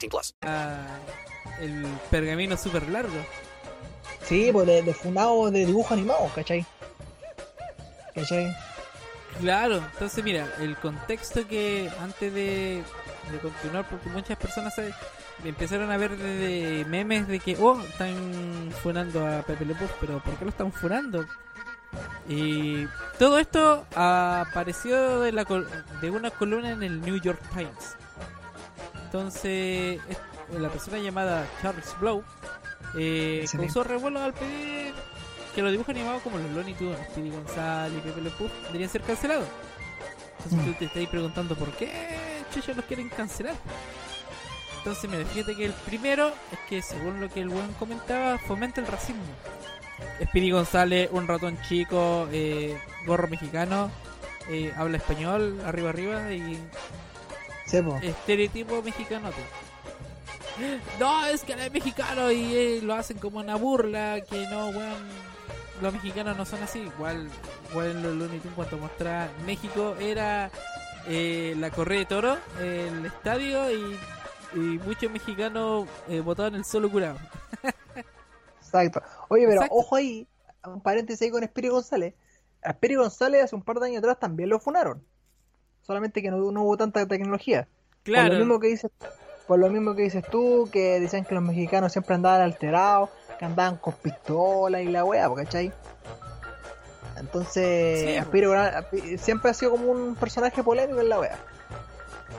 [0.09, 0.33] plus.
[0.41, 0.97] ah,
[1.59, 3.15] el pergamino súper largo.
[4.23, 6.65] Sí, pues de, de funado de dibujo animado, ¿cachai?
[8.15, 8.55] ¿Cachai?
[9.39, 12.83] Claro, entonces mira, el contexto que antes de,
[13.31, 14.73] de continuar, porque muchas personas
[15.45, 20.35] empezaron a ver de, memes de que, oh, están funando a Pepe Le pero ¿por
[20.35, 21.25] qué lo están funando?
[22.27, 22.85] Y
[23.17, 25.67] todo esto apareció de, la, col-
[26.01, 27.95] de una columna en el New York Times.
[29.11, 32.23] Entonces, es- la persona llamada Charles Blow
[32.97, 34.93] eh, causó revuelo al pedir
[35.53, 38.89] que los dibujos animados como los Looney Tunes, Speedy González y Pepe Le Pew deberían
[38.89, 39.47] ser cancelados.
[40.37, 40.65] Entonces Mm.
[40.65, 41.89] tú te estás preguntando por qué
[42.53, 43.55] chucha los quieren cancelar.
[44.77, 48.79] Entonces, mira, fíjate que el primero es que, según lo que el buen comentaba, fomenta
[48.81, 49.21] el racismo.
[50.23, 53.91] Speedy González, un ratón chico, eh, gorro mexicano,
[54.49, 56.57] eh, habla español, arriba arriba y
[57.71, 57.97] Sí, po.
[58.01, 59.29] estereotipo mexicano.
[60.99, 65.07] No, es que es mexicano y eh, lo hacen como una burla, que no, weón,
[65.81, 66.79] los mexicanos no son así.
[66.81, 67.29] Igual,
[67.71, 70.51] igual en los Looney Tunes cuando mostraba México era
[71.07, 73.97] eh, la correa de toro, el estadio y,
[74.53, 77.17] y muchos mexicanos eh, votaban el solo curado.
[78.61, 79.01] Exacto.
[79.29, 79.75] Oye, pero Exacto.
[79.75, 80.27] ojo ahí,
[80.65, 82.13] un paréntesis ahí con Espíritu González.
[82.63, 85.03] A Espíritu González hace un par de años atrás también lo funaron.
[85.81, 87.67] Solamente que no, no hubo tanta tecnología.
[88.03, 88.91] Por lo mismo Claro, que dices,
[89.47, 93.45] por lo mismo que dices tú, que dicen que los mexicanos siempre andaban alterados, que
[93.45, 95.71] andaban con pistolas y la wea, ¿cachai?
[97.17, 101.37] Entonces, Sí, Gon- Api- siempre ha sido como un personaje polémico en la wea.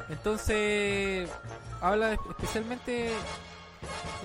[0.08, 1.28] entonces
[1.80, 3.10] habla especialmente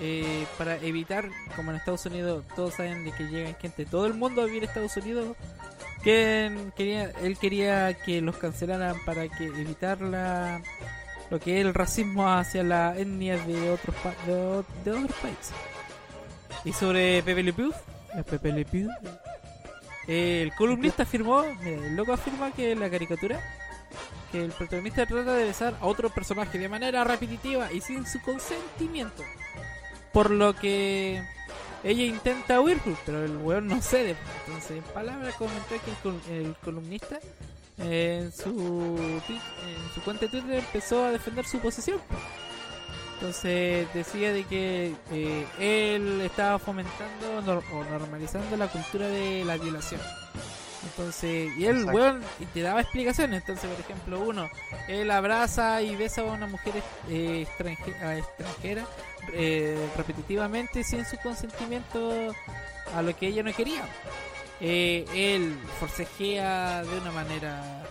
[0.00, 4.14] eh, para evitar, como en Estados Unidos todos saben de que llegan gente todo el
[4.14, 5.36] mundo a vivir a Estados Unidos,
[6.76, 10.60] quería, él quería que los cancelaran para que evitar la,
[11.30, 15.52] lo que es el racismo hacia la etnia de otros pa- de, otros países.
[16.64, 17.72] Y sobre Pepe Le Pew,
[18.28, 18.88] Pepe Le Pew,
[20.06, 23.40] el columnista afirmó, el loco afirma que la caricatura
[24.32, 28.20] que el protagonista trata de besar a otro personaje de manera repetitiva y sin su
[28.20, 29.22] consentimiento.
[30.12, 31.22] Por lo que
[31.84, 34.16] ella intenta huir, pues, pero el weón no cede.
[34.46, 37.18] Entonces, en palabras, comentó que el, el columnista
[37.78, 42.00] en, su, en su cuenta de Twitter empezó a defender su posición.
[43.14, 47.38] Entonces decía de que eh, él estaba fomentando
[47.72, 50.00] o normalizando la cultura de la violación.
[50.90, 53.40] Entonces, y él, weón, y te daba explicaciones.
[53.40, 54.48] Entonces, por ejemplo, uno,
[54.88, 56.74] él abraza y besa a una mujer
[57.08, 58.86] eh, extranjera
[59.32, 62.34] eh, repetitivamente sin su consentimiento
[62.94, 63.84] a lo que ella no quería.
[64.60, 67.84] Eh, él forcejea de una manera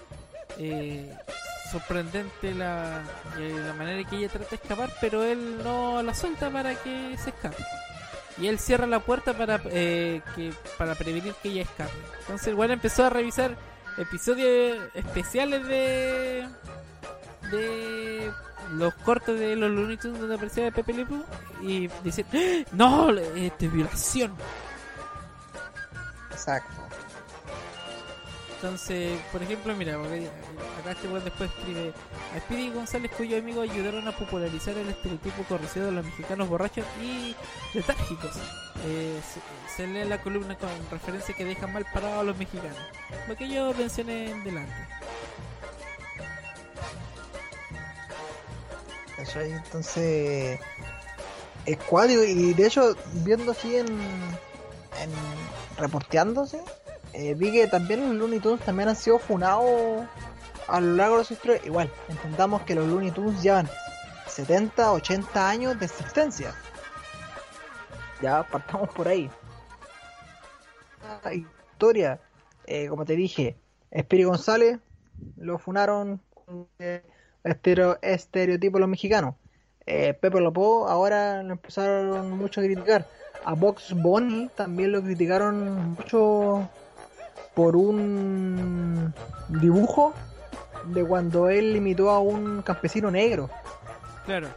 [0.57, 1.13] eh,
[1.71, 3.03] sorprendente la,
[3.38, 7.15] la manera en que ella trata de escapar, pero él no la suelta para que
[7.17, 7.63] se escape.
[8.39, 11.91] Y él cierra la puerta para eh, que para prevenir que ella escape.
[12.21, 13.58] Entonces el weón empezó a revisar
[13.97, 16.47] episodios especiales de
[17.52, 18.32] de
[18.73, 21.08] los cortos de los Looney Tunes donde aparecía Pepe Le
[21.62, 22.69] y dice ¡Ah!
[22.73, 24.34] no este es violación
[26.32, 26.76] Exacto.
[28.67, 31.93] Entonces, por ejemplo, mira, acá este weón después escribe
[32.36, 36.86] a Speedy González cuyos amigos ayudaron a popularizar el estereotipo corrosivo de los mexicanos borrachos
[37.01, 37.34] y
[37.73, 38.32] letárgicos.
[38.86, 39.21] Eh,
[39.73, 42.77] se, lee la columna con referencia que dejan mal parados a los mexicanos.
[43.30, 44.73] Lo que yo mencioné en delante.
[49.34, 50.60] Entonces.
[51.65, 53.88] Es cuático y de hecho, viendo así en.
[53.88, 55.10] en
[55.77, 56.62] reporteándose,
[57.19, 60.06] eh, vi que también los Looney Tunes también han sido funados
[60.67, 61.60] a lo largo de su historia.
[61.65, 63.67] Igual, entendamos que los Looney Tunes llevan
[64.27, 66.53] 70, 80 años de existencia.
[68.21, 69.30] Ya partamos por ahí.
[71.23, 72.19] Ah, historia,
[72.65, 73.56] eh, como te dije,
[73.91, 74.80] Espíritu González
[75.38, 76.21] lo funaron
[76.80, 77.03] eh,
[77.43, 79.36] estereo- estereotipo los mexicanos.
[79.86, 83.08] Eh, Pepe Lopó ahora lo empezaron mucho a criticar.
[83.45, 86.69] A Box Bunny también lo criticaron mucho
[87.57, 89.15] por un
[89.49, 90.13] dibujo
[90.85, 93.49] de cuando él imitó a un campesino negro.
[94.27, 94.47] Claro,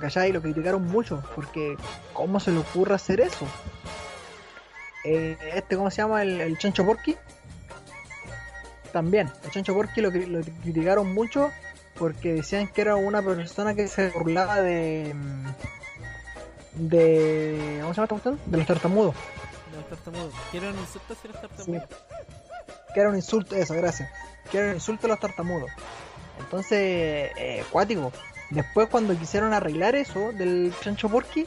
[0.00, 0.32] ¿Cachai?
[0.32, 1.76] Lo criticaron mucho porque
[2.12, 3.46] ¿cómo se le ocurre hacer eso?
[5.04, 6.22] Eh, este, ¿cómo se llama?
[6.22, 7.14] El, el Chancho Porky.
[8.92, 11.52] También, el Chancho Porky lo, lo criticaron mucho
[11.96, 15.14] porque decían que era una persona que se burlaba de...
[15.14, 15.46] mm,
[16.88, 17.78] de...
[17.82, 18.40] ¿Cómo se llama esta cuestión?
[18.46, 19.14] De los tartamudos.
[19.76, 20.34] De los tartamudos.
[20.50, 21.88] Quiero insultos a los tartamudos.
[22.94, 24.10] Que era un insulto, eso, gracias.
[24.50, 25.70] Que era un insulto a los tartamudos.
[26.40, 28.12] Entonces, eh, cuático.
[28.50, 31.46] Después cuando quisieron arreglar eso del Chancho Porky,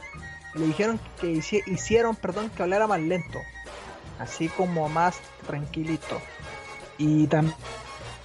[0.54, 3.38] le dijeron que hici- hicieron, perdón, que hablara más lento.
[4.18, 5.16] Así como más
[5.46, 6.20] tranquilito.
[6.98, 7.56] Y también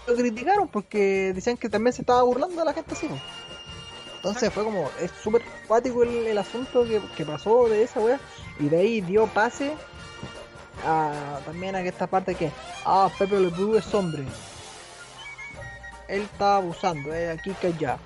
[0.08, 3.08] lo criticaron porque decían que también se estaba burlando de la gente así.
[4.18, 8.20] Entonces fue como, es súper cuático el, el asunto que, que pasó de esa wea.
[8.60, 9.74] Y de ahí dio pase
[10.84, 12.52] a, también a esta parte que,
[12.86, 14.24] ah, Pepe Le Pew es hombre.
[16.08, 17.98] Él está abusando, eh, aquí que allá.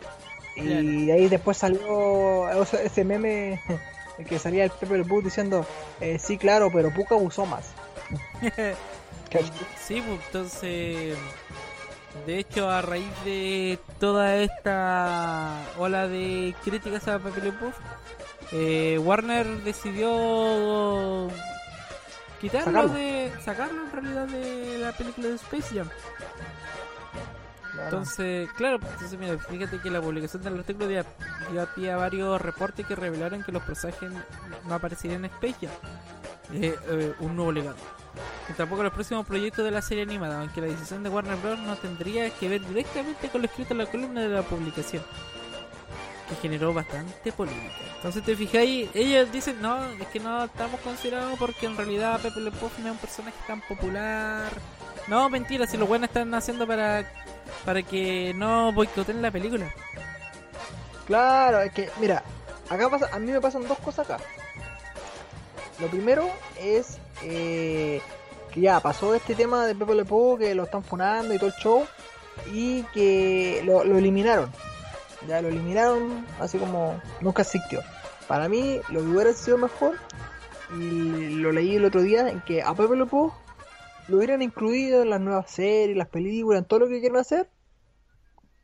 [0.55, 0.81] Y Claro.
[0.81, 3.61] de ahí después salió ese meme
[4.17, 5.65] el que salía el Pepe Le Pew diciendo,
[6.01, 7.71] eh, sí, claro, pero Puka abusó más.
[9.85, 11.15] Sí, pues entonces,
[12.25, 17.71] de hecho, a raíz de toda esta ola de críticas a Pepe Le Pew,
[18.51, 21.27] eh, Warner decidió
[22.39, 22.93] quitarlo Sacarlo.
[22.93, 25.89] de sacarlo en realidad de la película de Space Jam.
[27.83, 31.05] Entonces, claro, pues, entonces mira, fíjate que la publicación del artículo dio,
[31.51, 34.11] dio a pie a varios reportes que revelaron que los personajes
[34.67, 35.71] no aparecerían en Space Jam.
[36.53, 37.77] Eh, eh, un nuevo legado.
[38.49, 41.59] Y tampoco los próximos proyectos de la serie animada, aunque la decisión de Warner Bros.
[41.59, 45.03] no tendría que ver directamente con lo escrito en la columna de la publicación,
[46.29, 47.75] que generó bastante polémica.
[47.95, 52.39] Entonces te fijáis, ellos dicen, no, es que no estamos considerados porque en realidad Pepe
[52.39, 54.51] Le Pew no es un personaje tan popular.
[55.07, 57.11] No, mentira, si los buenos están haciendo para,
[57.65, 59.73] para que no boicoten la película.
[61.07, 62.23] Claro, es que, mira,
[62.69, 64.23] acá pasa, a mí me pasan dos cosas acá.
[65.79, 68.01] Lo primero es eh,
[68.53, 71.49] que ya pasó este tema de Pepe Le Pew, que lo están funando y todo
[71.49, 71.87] el show,
[72.53, 74.51] y que lo, lo eliminaron.
[75.27, 77.81] Ya lo eliminaron así como nunca existió.
[78.27, 79.95] Para mí, lo que hubiera sido mejor,
[80.73, 85.09] y lo leí el otro día, en que a Pepe Le lo hubieran incluido en
[85.09, 87.49] las nuevas series, las películas, en todo lo que quieran hacer,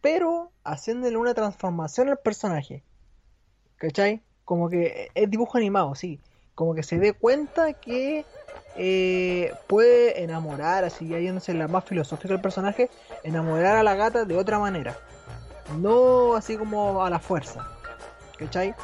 [0.02, 2.84] pero haciéndole una transformación al personaje.
[3.78, 4.22] ¿Cachai?
[4.44, 6.20] Como que es dibujo animado, sí.
[6.56, 8.26] Como que se dé cuenta que
[8.78, 12.90] eh, puede enamorar, así yéndose la más filosófica del personaje,
[13.24, 14.98] enamorar a la gata de otra manera.
[15.78, 17.68] No así como a la fuerza.
[18.38, 18.76] ¿Cachai?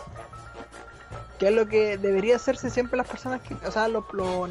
[1.40, 4.50] Que es lo que debería hacerse siempre las personas que, o sea, los, los,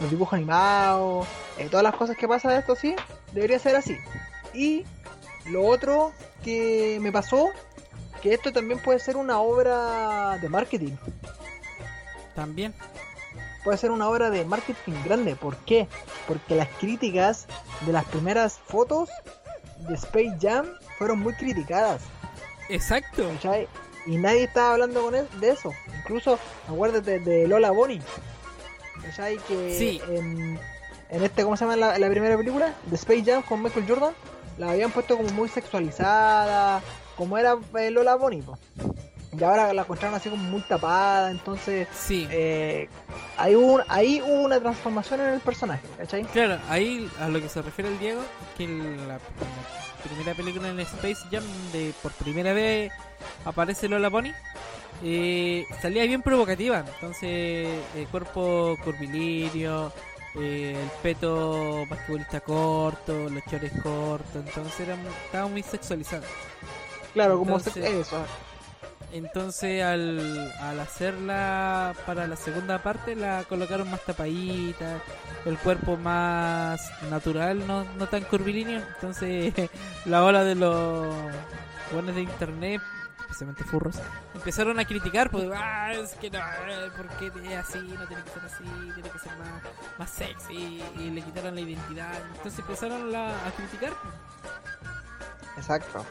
[0.00, 1.26] los dibujos animados,
[1.58, 2.94] eh, todas las cosas que pasan de esto, sí,
[3.32, 3.96] debería ser así.
[4.52, 4.84] Y
[5.46, 6.12] lo otro
[6.44, 7.50] que me pasó,
[8.22, 10.96] que esto también puede ser una obra de marketing.
[12.34, 12.74] También.
[13.64, 15.34] Puede ser una obra de marketing grande.
[15.34, 15.88] ¿Por qué?
[16.28, 17.46] Porque las críticas
[17.84, 19.08] de las primeras fotos
[19.88, 20.66] de Space Jam
[20.98, 22.02] fueron muy criticadas.
[22.68, 23.28] Exacto.
[23.34, 23.68] ¿cachai?
[24.06, 25.72] Y nadie estaba hablando con él de eso.
[25.98, 26.38] Incluso,
[26.68, 28.00] acuérdate de Lola Bonnie.
[29.02, 29.36] ¿Cachai?
[29.48, 30.00] Que Sí.
[30.08, 30.58] en,
[31.10, 32.74] en este, ¿cómo se llama la, la primera película?
[32.86, 34.14] De Space Jam con Michael Jordan.
[34.58, 36.82] La habían puesto como muy sexualizada.
[37.16, 38.42] Como era eh, Lola Bonnie.
[38.42, 38.58] po.
[39.38, 41.30] Y ahora la encontraron así como muy tapada.
[41.30, 42.26] Entonces, Sí.
[42.30, 42.88] eh,
[43.36, 45.86] ahí, hubo, un- ahí hubo una transformación en el personaje.
[45.98, 46.24] ¿Cachai?
[46.24, 48.22] Claro, ahí a lo que se refiere el Diego,
[48.56, 49.18] que la
[50.08, 52.92] primera película en Space Jam, de por primera vez
[53.44, 54.32] aparece Lola Bunny,
[55.02, 56.84] eh, salía bien provocativa.
[56.94, 59.92] Entonces, el cuerpo curvilíneo,
[60.36, 66.24] eh, el peto basquetbolista corto, los chores cortos, entonces era, estaba muy sexualizado.
[67.14, 68.24] Claro, como Entonces- eso.
[69.12, 74.98] Entonces al, al hacerla para la segunda parte la colocaron más tapadita,
[75.44, 78.82] el cuerpo más natural, no, no tan curvilíneo.
[78.96, 79.54] Entonces
[80.04, 81.06] la ola de los
[81.92, 82.82] buenos de internet,
[83.20, 83.96] especialmente furros,
[84.34, 87.78] empezaron a criticar, pues, ah, es que no, eh, ¿por qué es así?
[87.78, 89.62] No tiene que ser así, tiene que ser más,
[89.98, 92.12] más sexy, y le quitaron la identidad.
[92.36, 93.92] Entonces empezaron la- a criticar.
[95.56, 96.04] Exacto.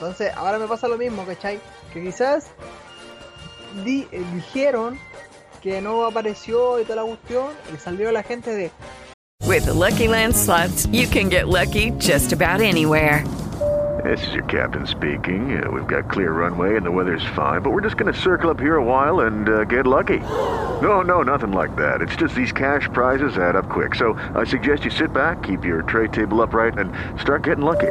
[0.00, 1.58] Entonces, ahora me pasa lo mismo, ¿cachai?
[1.92, 2.52] Que quizás
[3.84, 4.96] di- eh, dijeron
[5.60, 8.70] que no apareció y toda la cuestión y salió la gente de
[9.46, 13.24] With the Lucky Land slots, you can get lucky just about anywhere.
[14.04, 15.60] This is your captain speaking.
[15.60, 18.50] Uh, we've got clear runway and the weather's fine, but we're just going to circle
[18.50, 20.20] up here a while and uh, get lucky.
[20.80, 22.00] No, no, nothing like that.
[22.00, 23.96] It's just these cash prizes add up quick.
[23.96, 27.90] So I suggest you sit back, keep your tray table upright, and start getting lucky.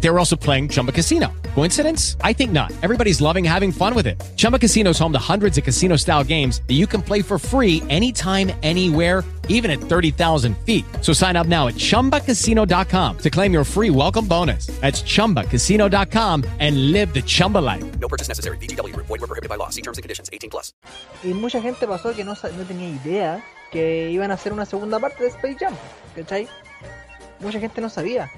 [0.00, 1.28] They were also playing Chumba Casino.
[1.54, 2.16] Coincidence?
[2.22, 2.72] I think not.
[2.82, 4.20] Everybody's loving having fun with it.
[4.36, 7.38] Chumba Casino is home to hundreds of casino style games that you can play for
[7.38, 10.86] free anytime, anywhere, even at 30,000 feet.
[11.02, 14.68] So sign up now at chumbacasino.com to claim your free welcome bonus.
[14.80, 17.84] That's chumbacasino.com and live the Chumba life.
[17.98, 18.56] No purchase necessary.
[18.58, 19.06] VGW Group.
[19.06, 19.68] Void were prohibited by law.
[19.68, 20.30] See terms and conditions.
[20.32, 20.72] 18 plus.
[21.22, 24.98] y mucha gente pasó que no, no tenía idea que iban a hacer una segunda
[24.98, 25.74] parte de Space Jam,
[26.16, 26.48] ¿cachai?
[27.40, 28.30] Mucha gente no sabía.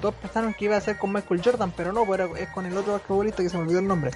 [0.00, 2.76] Todos pensaron que iba a ser con Michael Jordan, pero no, era- es con el
[2.76, 4.10] otro basquetbolista que se me olvidó el nombre.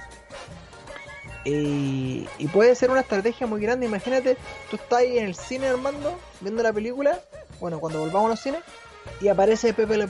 [1.43, 3.85] Y, y puede ser una estrategia muy grande.
[3.85, 4.35] Imagínate,
[4.69, 7.19] tú estás ahí en el cine Armando, viendo la película,
[7.59, 8.61] bueno, cuando volvamos a los cines,
[9.21, 10.07] y aparece Pepe Le.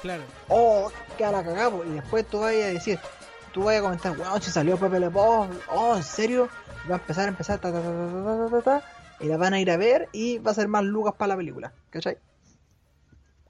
[0.00, 0.22] Claro.
[0.48, 1.84] oh, queda la cagada, po.
[1.84, 2.98] y después tú vayas a decir,
[3.52, 5.46] tú vayas a comentar, weón, si salió Pepe Le oh,
[5.96, 6.48] ¿en serio?
[6.84, 8.90] Y va a empezar a empezar, ta, ta, ta, ta, ta, ta, ta, ta,
[9.20, 11.36] y la van a ir a ver y va a ser más lucas para la
[11.36, 12.16] película, ¿cachai?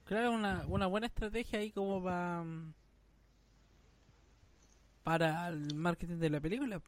[0.07, 2.43] Claro, una, una buena estrategia ahí como para
[5.03, 6.81] para el marketing de la película.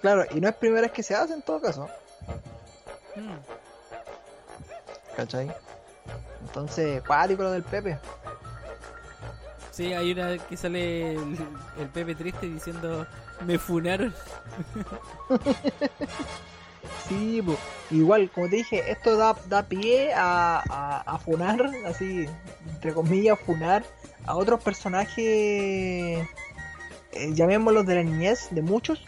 [0.00, 1.88] Claro, y no es primera vez que se hace en todo caso,
[3.16, 3.36] Mm.
[5.16, 5.50] ¿cachai?
[6.42, 7.98] Entonces, cuático lo del Pepe.
[9.72, 11.36] Sí, hay una que sale el,
[11.78, 13.06] el Pepe triste diciendo
[13.46, 14.14] me funaron.
[17.08, 17.42] Sí,
[17.90, 22.26] igual, como te dije, esto da, da pie a, a, a funar, así,
[22.68, 23.84] entre comillas, funar
[24.26, 25.18] a otros personajes,
[27.12, 29.04] eh, llamémoslos de la niñez, de muchos,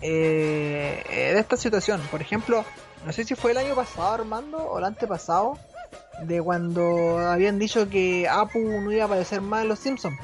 [0.00, 2.00] eh, eh, de esta situación.
[2.10, 2.64] Por ejemplo,
[3.06, 5.58] no sé si fue el año pasado, Armando, o el antepasado,
[6.22, 10.18] de cuando habían dicho que Apu no iba a aparecer más en Los Simpsons.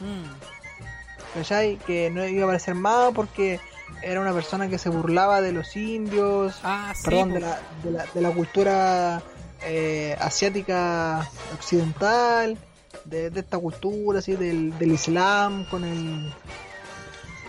[0.00, 1.34] Mm.
[1.34, 1.76] ¿Cachai?
[1.86, 3.60] Que no iba a aparecer más porque
[4.02, 7.02] era una persona que se burlaba de los indios, Ah, sí.
[7.04, 9.22] perdón, de la, de, la, de la cultura
[9.62, 12.56] eh, asiática occidental,
[13.04, 16.32] de, de esta cultura, así, del, del Islam con el,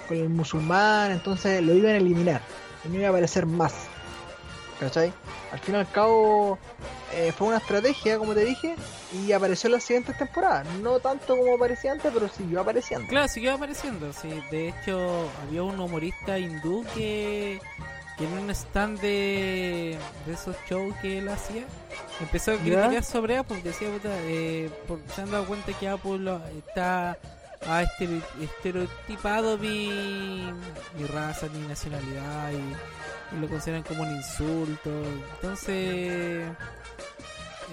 [0.08, 2.42] con el musulmán, entonces lo iban a eliminar,
[2.86, 3.74] y no iba a aparecer más.
[4.80, 5.12] ¿Cachai?
[5.52, 6.60] Al fin y al cabo
[7.14, 8.76] eh, fue una estrategia, como te dije,
[9.14, 10.68] y apareció en las siguientes temporadas.
[10.82, 13.08] No tanto como aparecía antes, pero siguió apareciendo.
[13.08, 14.12] Claro, siguió apareciendo.
[14.14, 17.60] Sí, de hecho, había un humorista hindú que,
[18.18, 21.64] que en un stand de, de esos shows que él hacía
[22.20, 22.62] empezó a ¿Ya?
[22.62, 23.62] criticar sobre Apple.
[23.64, 27.18] Decía, puta, eh, por- se han dado cuenta que Apple está
[27.68, 30.52] ha estere- estereotipado mi,
[30.98, 34.90] mi raza, mi nacionalidad y, y lo consideran como un insulto.
[35.36, 36.48] Entonces.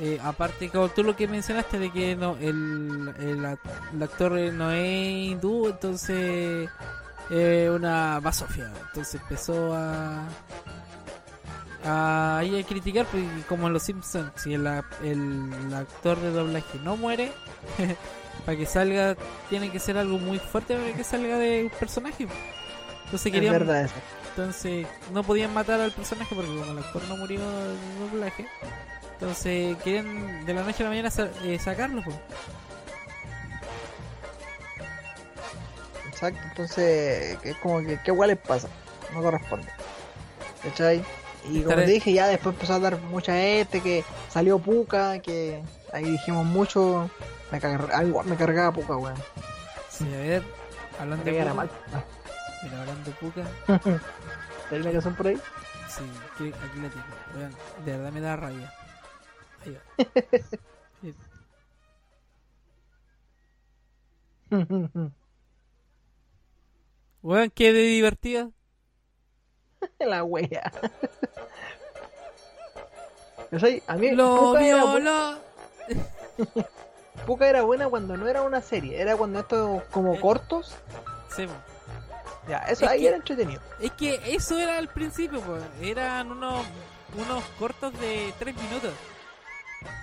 [0.01, 3.59] Eh, aparte, como tú lo que mencionaste de que no el, el,
[3.95, 6.69] el actor eh, no es hindú, entonces
[7.31, 8.73] es una basofia.
[8.89, 10.27] Entonces empezó a
[11.85, 14.67] a, a criticar, pues, como en los Simpsons, si el,
[15.03, 17.31] el actor de doblaje no muere,
[18.45, 19.17] para que salga
[19.49, 22.27] tiene que ser algo muy fuerte para que salga de un personaje.
[23.05, 23.91] Entonces Es querían, verdad
[24.31, 28.47] entonces no podían matar al personaje porque como el actor no murió en doblaje,
[29.25, 32.03] entonces querían de la noche a la mañana sa- eh, sacarlo.
[32.05, 32.17] pues.
[36.09, 38.69] Exacto, entonces es como que qué igual les pasa,
[39.13, 39.67] no corresponde.
[40.63, 41.05] ¿Cachai?
[41.51, 45.63] Y como te dije, ya después empezó a dar mucha este, que salió Puka, que
[45.93, 47.11] ahí dijimos mucho,
[47.51, 47.89] me, car-
[48.25, 49.17] me cargaba Puka, weón.
[49.91, 50.43] Sí, a ver,
[51.01, 51.71] hablando de Puka, mal.
[52.63, 53.43] mira, hablando de Puka,
[54.71, 55.41] ¿Tenés una canción por ahí?
[55.89, 56.03] sí,
[56.39, 57.05] aquí la tengo.
[57.37, 57.55] Weón,
[57.85, 58.73] de verdad me da rabia.
[59.65, 59.81] Ahí va.
[67.23, 68.51] Weón, qué de divertida.
[69.99, 70.73] La wea.
[73.51, 73.83] ¿Cachai?
[73.87, 75.39] A mí Lo Puka era, bu- violó.
[77.27, 80.21] Puka era buena cuando no era una serie, era cuando estos como Eh.
[80.21, 80.75] cortos,
[81.35, 81.47] Sí,
[82.49, 83.61] ya, eso Es ahí que- era entretenido.
[83.81, 85.63] Es que eso era al principio, pues.
[85.81, 86.65] Eran unos,
[87.17, 88.93] unos cortos de 3 minutos.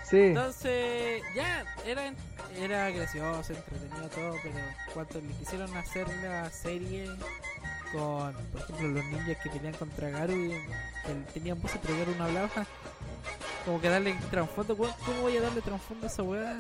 [0.09, 0.17] Sí.
[0.17, 2.13] Entonces, ya, era,
[2.59, 4.55] era gracioso, entretenido todo, pero
[4.93, 7.07] cuando le quisieron hacer la serie
[7.93, 10.59] con, por ejemplo, los ninjas que pelean contra Garu, y
[11.33, 12.49] tenían voces pero Garu no hablaba,
[13.65, 16.57] como que darle trasfondo, ¿cómo voy a darle trasfondo a esa weá?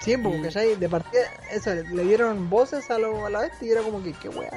[0.00, 0.76] Sí, porque Y- ¿cachai?
[0.76, 4.12] De partida, eso, le, dieron voces a, lo, a la vez y era como que,
[4.14, 4.50] qué wea.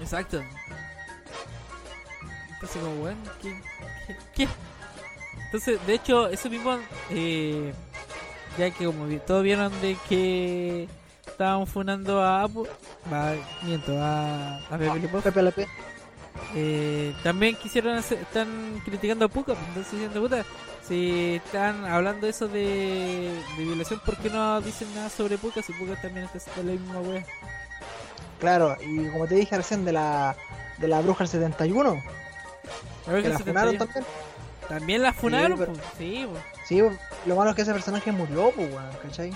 [0.00, 0.42] Exacto.
[2.52, 3.58] Entonces, como, weón, ¿qué,
[4.06, 4.48] qué, qué?
[5.54, 6.76] Entonces, de hecho, eso mismo,
[7.10, 7.72] eh,
[8.58, 10.88] ya que como todos vieron de que
[11.24, 12.64] estaban funando a Apple,
[13.12, 15.52] va, miento, a, a Pepe Le Pepe Le
[16.56, 20.44] eh, también quisieron hacer, están criticando a Puka, pues, entonces diciendo, puta,
[20.88, 25.72] si están hablando eso de, de violación, ¿por qué no dicen nada sobre Puka si
[25.74, 27.24] Puka también está haciendo la misma wea?
[28.40, 30.34] Claro, y como te dije recién de la,
[30.78, 32.02] de la bruja del 71,
[33.06, 34.04] A ver que la se funaron te- también.
[34.68, 36.42] También la funaron, pero- pues, sí, pues.
[36.66, 36.82] Sí,
[37.26, 38.68] lo malo es que ese personaje murió, pues,
[39.02, 39.32] ¿cachai?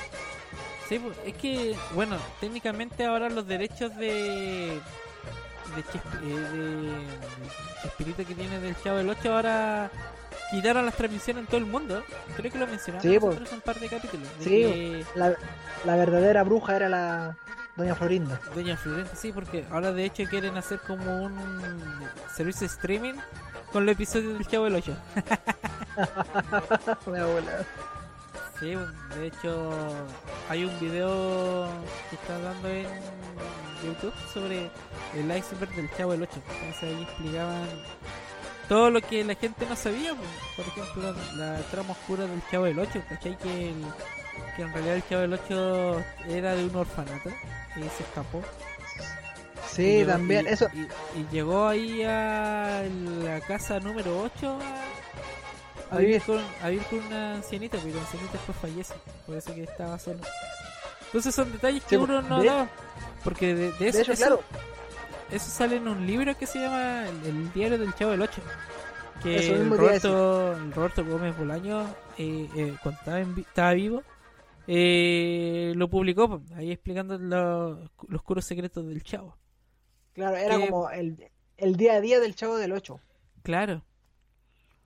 [0.88, 4.80] Sí, pues, es que, bueno, técnicamente ahora los derechos de.
[5.76, 9.90] de, Chesp- eh, de, Chespirito que tiene del Chavo del 8 ahora
[10.50, 12.02] quitaron las transmisiones en todo el mundo.
[12.36, 13.50] Creo que lo mencionamos Sí, nosotros pues.
[13.50, 14.28] en un par de capítulos.
[14.38, 15.34] de Sí, que La,
[15.84, 17.36] la verdadera bruja era la
[17.76, 18.40] Doña Florinda.
[18.54, 21.78] Doña Florenta, sí, porque ahora de hecho quieren hacer como un
[22.34, 23.14] servicio de streaming
[23.72, 24.96] con los episodios del Chavo del 8.
[27.06, 27.64] Mi abuela.
[28.60, 28.74] Sí,
[29.14, 29.70] de hecho,
[30.48, 31.68] hay un video
[32.10, 32.86] que está dando en
[33.84, 34.70] YouTube sobre
[35.14, 36.32] el iceberg del Chavo del 8.
[36.50, 37.68] Entonces ahí explicaban
[38.68, 40.12] todo lo que la gente no sabía.
[40.56, 43.02] Por ejemplo, la trama oscura del Chavo del 8.
[43.08, 43.38] ¿Cachai?
[43.38, 43.84] Que, el-
[44.56, 47.28] que en realidad el Chavo del 8 era de un orfanato
[47.76, 48.42] y se escapó.
[49.64, 50.66] Y Sí, llegó- también, y- eso.
[50.72, 52.82] Y, y llegó ahí a
[53.24, 54.58] la casa número 8
[55.90, 58.94] a, a vivir con, a vivir con una ancianita, pero la ancianita después fallece.
[59.26, 60.20] Por eso que estaba solo.
[61.06, 62.68] Entonces son detalles que Sí, uno no de- da.
[63.24, 64.40] Porque de, de eso, De hecho, eso- claro,
[65.30, 68.40] eso sale en un libro que se llama El, el diario del Chavo del 8.
[69.22, 71.82] Que Eso el Roberto, el Roberto Gómez Bolaño,
[72.18, 74.02] eh, eh, cuando estaba, en estaba vivo,
[74.66, 77.76] eh, lo publicó ahí explicando lo-
[78.08, 79.36] los oscuros secretos del Chavo.
[80.18, 83.00] Claro, era que- como el, el día a día del chavo del 8.
[83.42, 83.82] Claro.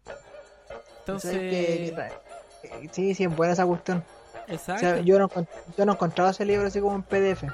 [0.05, 0.21] ¿Sabes
[1.01, 2.13] Entonces, qué- qué trae?
[2.83, 4.05] Eh, Sí, sí, es buena esa cuestión.
[4.49, 4.81] O exacto.
[4.81, 5.29] sea, yo, no,
[5.77, 7.45] yo no encontraba ese libro así como en PDF.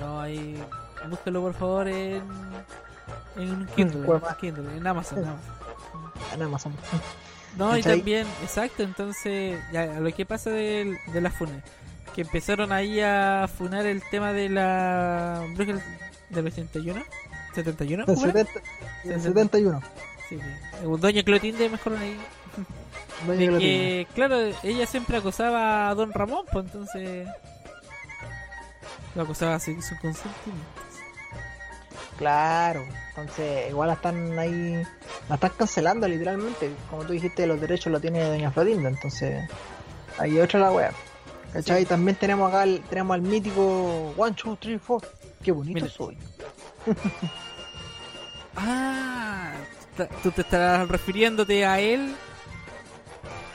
[0.00, 0.62] No, ahí,
[1.08, 2.22] búscalo por favor en,
[3.36, 5.18] en Kindle, en, Kindle, en Amazon.
[5.18, 5.40] en Amazon.
[6.34, 6.72] En Amazon.
[7.56, 11.62] No, y también, exacto, entonces, ya, lo que pasa del- de, las funas,
[12.14, 15.82] que empezaron ahí a funar el tema de la bruja del-
[16.30, 17.02] del 81,
[17.54, 18.32] 71, El ¿cómo era?
[18.44, 18.60] 70
[19.04, 19.80] el 71.
[20.28, 20.86] Sí, sí.
[20.98, 22.18] Doña Clotilde mejor ahí.
[23.26, 27.28] Doña De que, claro, ella siempre acosaba a Don Ramón, pues entonces
[29.14, 30.82] lo acosaba sin su consentimiento.
[32.18, 34.82] Claro, entonces igual la están ahí,
[35.28, 39.48] la están cancelando literalmente, como tú dijiste, los derechos lo tiene Doña Florinda, entonces
[40.18, 40.92] ahí otra la wea.
[41.54, 41.86] ¿Cachai?
[41.86, 45.02] También tenemos acá el, tenemos al mítico One, Two, Three, Four.
[45.40, 45.88] Qué bonito Mira.
[45.88, 46.18] soy.
[48.56, 49.50] Ah,
[50.22, 52.14] tú te estarás refiriéndote a él.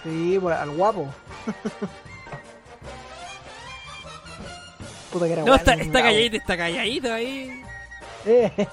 [0.04, 1.08] Sí, al guapo.
[5.14, 7.64] Puta que era No, está, está calladito, está calladito ahí.
[8.26, 8.52] Eh.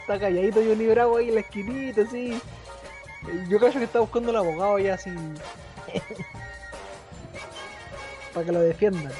[0.00, 2.40] está calladito Johnny Bravo ahí en la esquinita, así.
[3.50, 5.10] Yo creo que está buscando un abogado ya así.
[8.32, 9.12] Para que lo defiendan.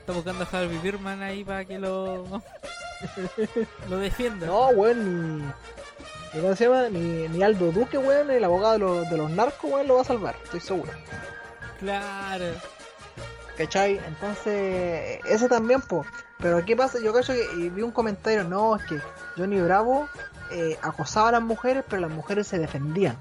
[0.00, 2.24] Está buscando a Harvey Birman ahí para que lo
[3.88, 4.46] lo defienda.
[4.46, 5.52] No, weón, ni.
[6.40, 6.88] ¿Cómo se llama?
[6.88, 10.02] Ni, ni Aldo Duque, weón, el abogado de los, de los narcos, weón, lo va
[10.02, 10.92] a salvar, estoy seguro.
[11.78, 12.46] Claro.
[13.56, 14.00] ¿Cachai?
[14.06, 16.04] Entonces, ese también, po.
[16.38, 16.98] Pero ¿qué pasa?
[17.02, 19.00] Yo creo que vi un comentario, no, es que
[19.36, 20.08] Johnny Bravo
[20.52, 23.16] eh, acosaba a las mujeres, pero las mujeres se defendían.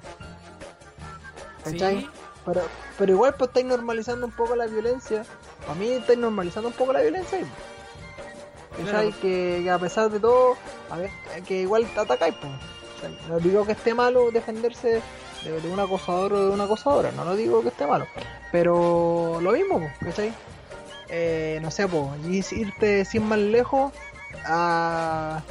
[1.63, 2.01] ¿Cachai?
[2.01, 2.09] Sí.
[2.45, 2.61] Pero,
[2.97, 5.23] pero igual pues estáis normalizando un poco la violencia.
[5.69, 7.39] A mí estáis normalizando un poco la violencia.
[8.83, 9.09] Claro.
[9.21, 10.55] Que, que a pesar de todo,
[10.89, 11.09] a ver,
[11.47, 12.35] que igual te atacáis.
[12.35, 12.51] Pues.
[13.27, 15.01] No digo que esté malo defenderse
[15.43, 17.11] de, de un acosador o de una acosadora.
[17.11, 18.07] No lo digo que esté malo.
[18.51, 20.33] Pero lo mismo, pues, ¿cachai?
[21.09, 23.93] Eh, no sé, pues, irte sin más lejos
[24.45, 25.41] a,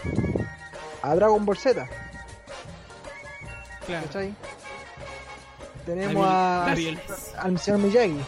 [1.03, 1.88] a Dragon Ball Z.
[3.86, 4.07] Claro.
[4.07, 4.34] ¿cachai?
[5.87, 8.20] Tenemos a, al señor Miyagi.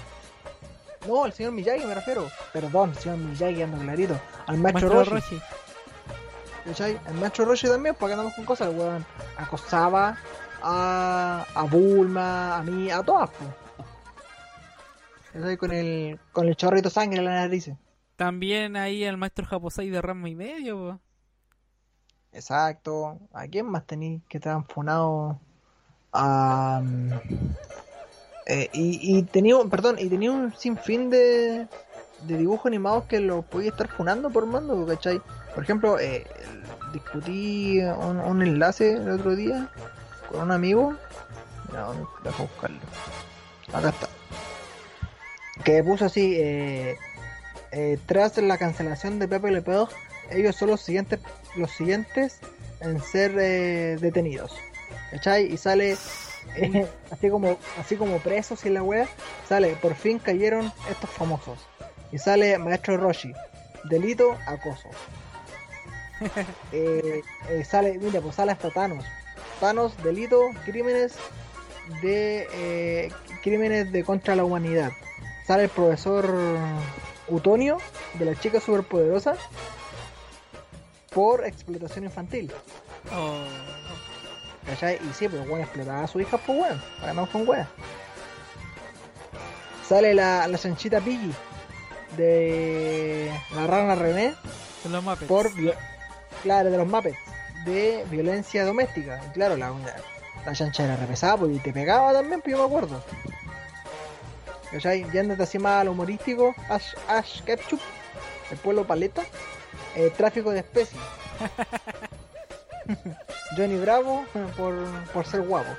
[1.07, 2.31] No, al señor Miyagi me refiero.
[2.53, 4.19] Perdón, señor Miyagi, ando clarito.
[4.47, 5.35] Al maestro, Maestro Roshi.
[5.37, 5.45] Roshi.
[6.65, 7.01] ¿cachai?
[7.09, 9.05] El maestro Roshi también, porque andamos con cosas, weón.
[9.37, 10.17] Acosaba
[10.63, 13.51] a, a Bulma, a mí, a todas, pues.
[15.59, 17.71] Con el, con el chorrito sangre en la nariz.
[18.17, 20.77] También ahí el maestro Japosai de Rama y medio.
[20.77, 21.01] po.
[22.33, 23.19] Exacto.
[23.33, 25.41] ¿A quién más tenéis que te han funado?
[28.47, 31.67] Eh, y, y tenía, perdón, y tenía un sinfín de,
[32.23, 35.21] de dibujos animados que lo podía estar funando por mando, ¿cachai?
[35.55, 36.27] Por ejemplo, eh,
[36.93, 39.69] discutí un, enlace el otro día
[40.31, 40.95] con un amigo.
[41.73, 42.79] No, deja buscarlo.
[43.73, 44.09] Acá está.
[45.65, 46.97] Que puso así, eh,
[48.07, 49.63] tras la cancelación de Pepe Le
[50.31, 51.21] ellos son los siguientes,
[51.57, 52.41] los siguientes
[52.81, 53.35] en ser
[54.01, 54.57] detenidos.
[55.11, 55.53] ¿Cachai?
[55.53, 55.97] Y sale
[56.57, 59.09] eh, así como así como presos y la wea,
[59.49, 61.59] sale, por fin cayeron estos famosos.
[62.13, 63.33] Y sale Maestro Roshi,
[63.85, 64.89] delito, acoso.
[66.73, 69.05] Eh, eh, sale, mira, pues sale hasta Thanos.
[69.61, 71.15] Thanos, delito, crímenes
[72.03, 74.91] de eh, crímenes de contra la humanidad.
[75.47, 76.35] Sale el profesor
[77.29, 77.79] Utonio
[78.15, 79.37] de la chica superpoderosa
[81.15, 82.53] por explotación infantil.
[83.13, 83.45] Oh,
[84.69, 84.99] ¿Cachai?
[85.09, 87.67] Y sí, pues bueno, explotaba a su hija, pues bueno, además con weón.
[89.89, 91.33] Sale la, la chanchita Piggy
[92.19, 94.35] de la rana René
[94.85, 95.27] de los Muppets.
[95.27, 95.51] por,
[96.43, 97.19] claro, de los Muppets,
[97.65, 99.23] de violencia doméstica.
[99.27, 99.73] Y claro, la,
[100.45, 103.03] La chancha era repesada, pues, y te pegaba también, pues yo me acuerdo.
[104.71, 105.11] ¿Cachai?
[105.11, 107.81] Yéndote así más al humorístico, Ash, Ash Ketchup,
[108.51, 109.23] el pueblo paleta,
[109.97, 111.01] eh, tráfico de especies.
[113.57, 114.25] Johnny Bravo
[114.57, 114.75] por,
[115.13, 115.71] por ser guapo.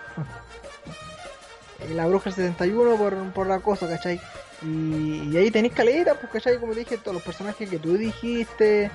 [1.93, 4.19] la bruja 71 por, por la cosa, ¿cachai?
[4.61, 6.59] Y, y ahí tenéis caleta, pues, ¿cachai?
[6.59, 8.91] Como dije, todos los personajes que tú dijiste.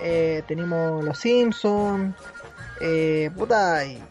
[0.00, 2.14] Eh, tenemos los Simpsons.
[2.80, 4.02] Eh, puta, y,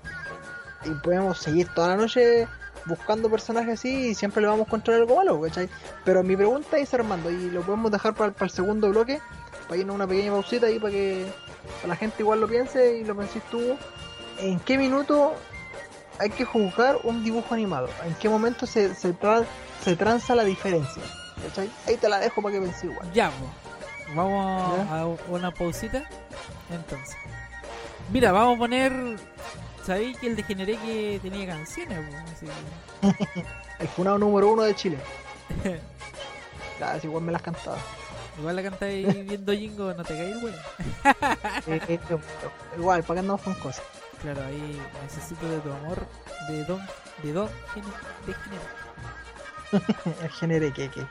[0.85, 2.47] y podemos seguir toda la noche
[2.85, 5.69] buscando personajes así y siempre le vamos a encontrar algo malo, ¿cachai?
[6.05, 9.19] Pero mi pregunta es, Armando, y lo podemos dejar para, para el segundo bloque,
[9.67, 11.31] para irnos una pequeña pausita ahí para que
[11.87, 13.77] la gente igual lo piense y lo penséis tú.
[14.39, 15.33] ¿En qué minuto
[16.17, 17.89] hay que juzgar un dibujo animado?
[18.05, 19.45] ¿En qué momento se, se, tra-
[19.83, 21.01] se tranza la diferencia?
[21.47, 21.69] ¿Cachai?
[21.87, 23.11] Ahí te la dejo para que penséis igual.
[23.13, 23.31] Ya,
[24.15, 24.99] vamos ¿Ya?
[25.01, 26.03] a una pausita.
[26.71, 27.15] Entonces,
[28.11, 28.93] mira, vamos a poner.
[29.85, 31.97] ¿Sabéis que el degeneré que tenía canciones?
[31.99, 32.15] po?
[32.31, 32.45] Así
[33.33, 33.45] que-
[33.79, 34.97] El funado número uno de Chile.
[36.77, 37.77] Claro, si igual me las cantaba.
[38.39, 40.53] Igual la cantáis viendo Jingo, no te caes, güey.
[41.67, 41.99] Eh, eh,
[42.77, 43.83] igual, para que andamos con cosas.
[44.21, 46.05] Claro, ahí necesito de tu amor,
[46.49, 46.81] de don,
[47.23, 47.49] de don,
[48.25, 48.63] de género.
[50.23, 51.05] El genere que que.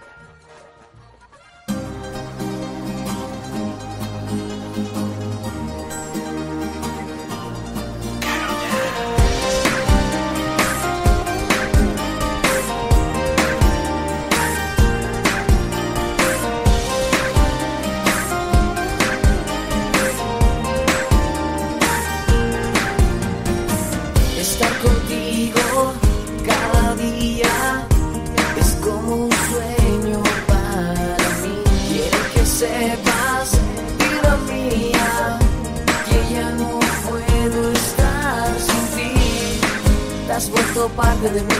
[40.39, 41.55] Has vuelto parte de mí,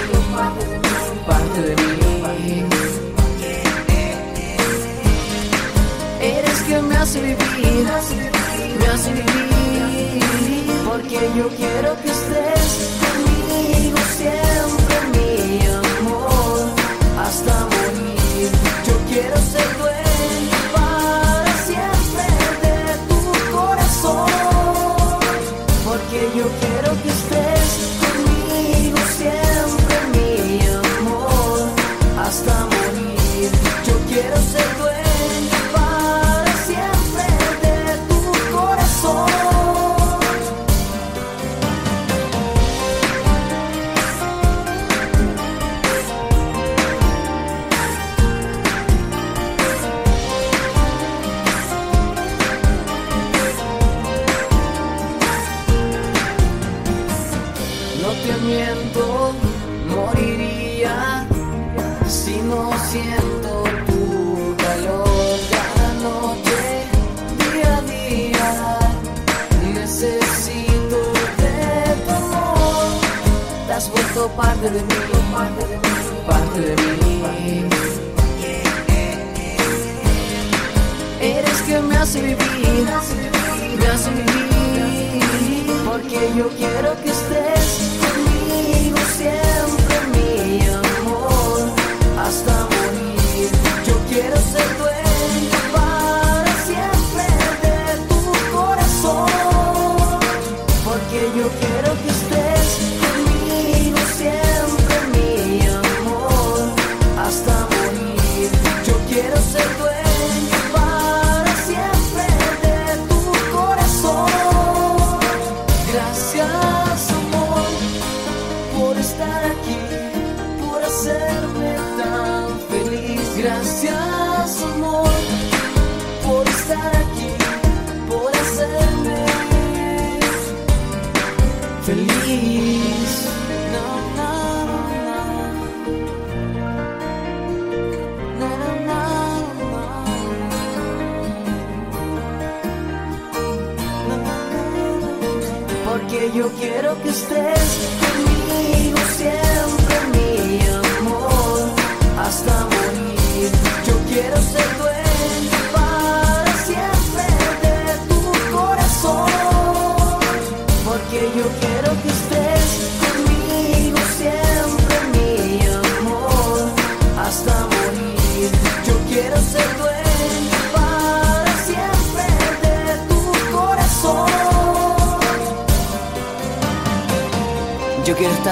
[1.27, 2.65] parte de mí.
[6.21, 7.89] Eres quien me hace vivir,
[8.79, 10.25] me hace vivir.
[10.89, 12.67] Porque yo quiero que estés
[13.03, 15.27] conmigo siempre, mi
[15.83, 16.61] amor,
[17.25, 18.51] hasta morir.
[18.87, 19.99] Yo quiero ser dueño.
[25.85, 27.09] Porque yo quiero que
[59.89, 61.27] moriría
[62.07, 63.68] si no siento
[74.29, 74.95] vuelto parte de mí,
[76.27, 77.69] parte de mí.
[81.21, 82.87] Eres quien me hace vivir,
[83.79, 84.39] me hace vivir.
[85.85, 91.71] Porque yo quiero que estés conmigo siempre, mi amor,
[92.19, 93.51] hasta morir.
[93.87, 94.98] Yo quiero ser dueño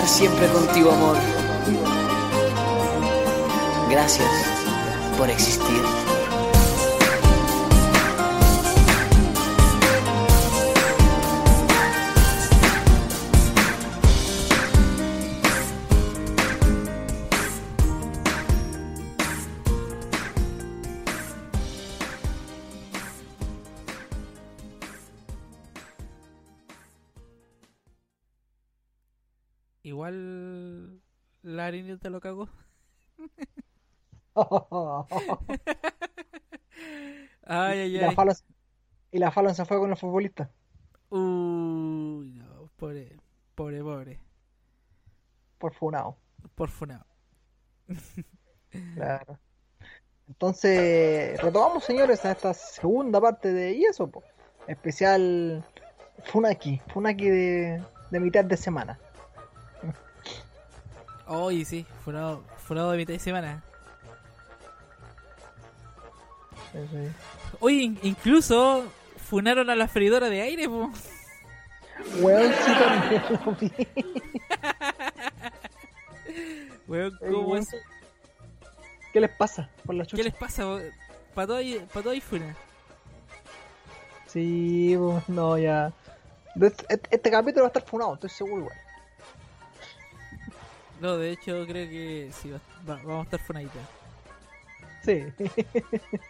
[0.06, 1.16] siempre contigo, amor.
[3.90, 4.30] Gracias
[5.18, 6.05] por existir.
[29.86, 31.00] Igual
[31.42, 32.48] la harina te lo cagó.
[37.48, 38.34] Ay, ay, Y la ay.
[39.12, 40.50] Y la Fallon se fue con los futbolistas.
[41.08, 43.16] Uy, no, pobre,
[43.54, 44.20] pobre, pobre.
[45.58, 46.16] Por funado.
[46.56, 47.06] Por funado.
[48.94, 49.38] Claro.
[50.26, 54.24] Entonces, retomamos, señores, a esta segunda parte de y eso, po.
[54.66, 55.64] especial
[56.24, 58.98] Funaki, Funaki de, de mitad de semana.
[61.26, 63.62] Oye, sí, funado, funado de mitad de semana.
[66.72, 67.08] Sí, sí.
[67.60, 68.84] Oye, in- incluso
[69.28, 70.90] funaron a la freidora de aire, po.
[72.20, 73.72] Weón, sí, también lo vi.
[76.86, 77.74] Weón, ¿cómo weón, es?
[79.12, 80.64] ¿Qué les pasa por la ¿Qué les pasa?
[81.34, 82.54] Para todo, hay- pa' todo hay funa.
[84.26, 84.96] Sí,
[85.28, 85.92] no, ya.
[86.60, 88.78] Este, este- este capítulo va a estar funado, estoy seguro, igual.
[91.00, 93.82] No, de hecho creo que sí, va- va- vamos a estar funaditas.
[95.04, 95.24] Sí.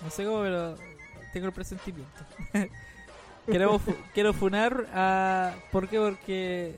[0.00, 0.76] No sé cómo, pero
[1.32, 2.20] tengo el presentimiento.
[3.80, 5.52] Fu- quiero funar a...
[5.72, 5.98] ¿Por qué?
[5.98, 6.76] Porque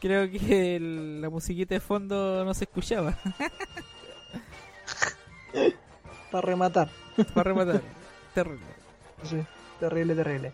[0.00, 3.16] creo que el- la musiquita de fondo no se escuchaba.
[6.30, 6.88] Para rematar.
[7.34, 7.80] Para rematar.
[8.34, 8.66] Terrible.
[9.22, 9.44] Sí,
[9.78, 10.52] terrible, terrible.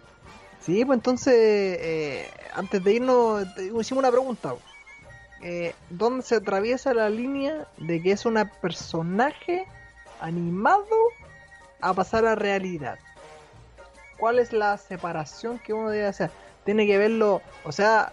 [0.61, 4.55] Sí, pues entonces, eh, antes de irnos, hicimos una pregunta.
[5.43, 9.65] Eh, ¿Dónde se atraviesa la línea de que es un personaje
[10.21, 10.87] animado
[11.81, 12.99] a pasar a realidad?
[14.19, 16.31] ¿Cuál es la separación que uno debe hacer?
[16.65, 18.13] Tiene que verlo, o sea,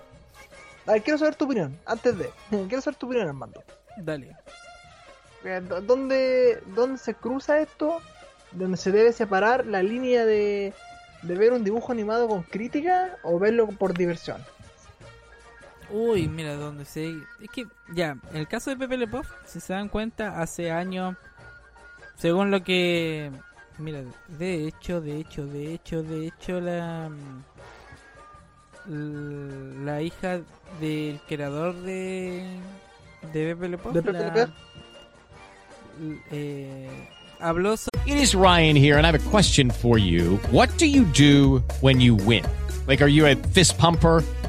[0.85, 2.31] a ver, quiero saber tu opinión, antes de,
[2.69, 3.61] quiero saber tu opinión, Armando.
[3.97, 4.33] Dale.
[5.43, 8.01] Eh, ¿dó- ¿Dónde, ¿Dónde se cruza esto?
[8.53, 10.73] ¿Dónde se debe separar la línea de,
[11.23, 14.41] de ver un dibujo animado con crítica o verlo por diversión?
[15.89, 17.09] Uy, mira, donde se...
[17.41, 20.71] Es que, ya, en el caso de Pepe Le Pop, si se dan cuenta, hace
[20.71, 21.15] años,
[22.17, 23.31] según lo que...
[23.77, 27.09] Mira, de hecho, de hecho, de hecho, de hecho, la...
[28.85, 30.41] La hija
[30.79, 32.45] del creador de...
[33.33, 34.49] De Pepe Le Pop, ¿De Pepe la-
[36.31, 37.09] eh,
[37.39, 37.73] habló
[38.05, 40.37] It is Ryan here, and I have a question for you.
[40.51, 42.45] What do you do when you win?
[42.87, 44.23] Like, are you a fist pumper?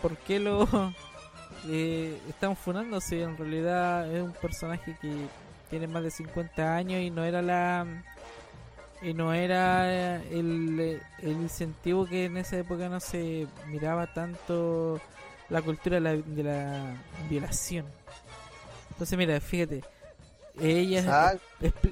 [0.00, 0.66] por qué lo
[1.68, 5.26] eh, están funando si en realidad es un personaje que
[5.68, 7.86] tiene más de 50 años y no era la
[9.02, 15.00] y no era el, el incentivo que en esa época no se miraba tanto
[15.48, 16.94] la cultura de la, de la
[17.28, 17.86] violación
[18.90, 19.82] entonces mira fíjate
[20.60, 21.38] ella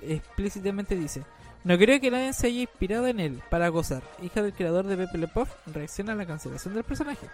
[0.02, 1.22] explícitamente dice
[1.64, 4.02] no creo que nadie se haya inspirado en él para gozar.
[4.22, 7.26] Hija del creador de Pepe Le Puff reacciona a la cancelación del personaje.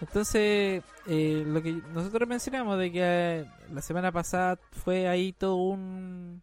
[0.00, 5.56] Entonces, eh, lo que nosotros mencionamos de que eh, la semana pasada fue ahí todo
[5.56, 6.40] un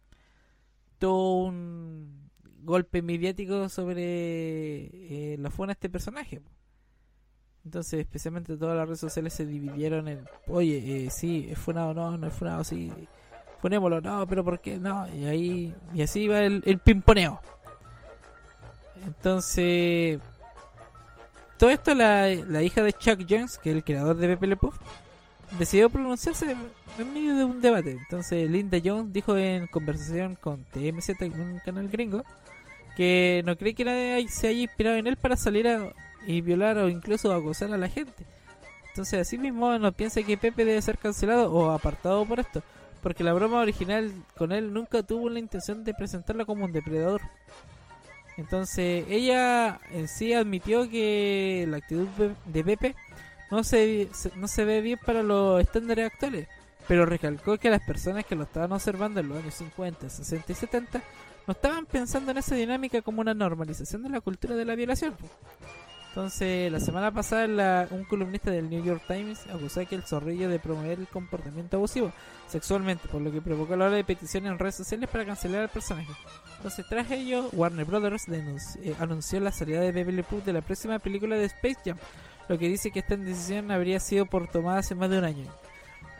[0.98, 2.30] todo un
[2.62, 6.42] golpe mediático sobre eh, la funa de este personaje.
[7.64, 12.16] Entonces, especialmente todas las redes sociales se dividieron en, oye, eh, sí, es funado, no,
[12.16, 12.92] no es funado, sí,
[13.60, 14.78] ponémoslo, no, pero ¿por qué?
[14.78, 17.40] No, y ahí, y así va el, el pimponeo.
[19.04, 20.20] Entonces,
[21.58, 24.56] todo esto la, la hija de Chuck Jones, que es el creador de Pepe Le
[24.56, 24.76] Puff,
[25.58, 26.56] decidió pronunciarse
[26.98, 27.92] en medio de un debate.
[27.92, 32.24] Entonces Linda Jones dijo en conversación con TMZ, un canal gringo,
[32.96, 35.92] que no cree que nadie se haya inspirado en él para salir a,
[36.26, 38.24] y violar o incluso acosar a la gente.
[38.88, 42.62] Entonces así mismo no piensa que Pepe debe ser cancelado o apartado por esto,
[43.02, 47.20] porque la broma original con él nunca tuvo la intención de presentarla como un depredador.
[48.36, 52.06] Entonces ella en sí admitió que la actitud
[52.44, 52.94] de Pepe
[53.50, 56.48] no se, no se ve bien para los estándares actuales,
[56.86, 60.54] pero recalcó que las personas que lo estaban observando en los años 50, 60 y
[60.54, 61.02] 70
[61.46, 65.14] no estaban pensando en esa dinámica como una normalización de la cultura de la violación.
[66.16, 70.48] Entonces, la semana pasada la- un columnista del New York Times acusó que el zorrillo
[70.48, 72.10] de promover el comportamiento abusivo
[72.48, 75.68] sexualmente, por lo que provocó la hora de petición en redes sociales para cancelar al
[75.68, 76.10] personaje.
[76.56, 80.98] Entonces, tras ello, Warner Brothers eh, anunció la salida de Le Pew de la próxima
[80.98, 81.98] película de Space Jam,
[82.48, 85.44] lo que dice que esta decisión habría sido por tomada hace más de un año.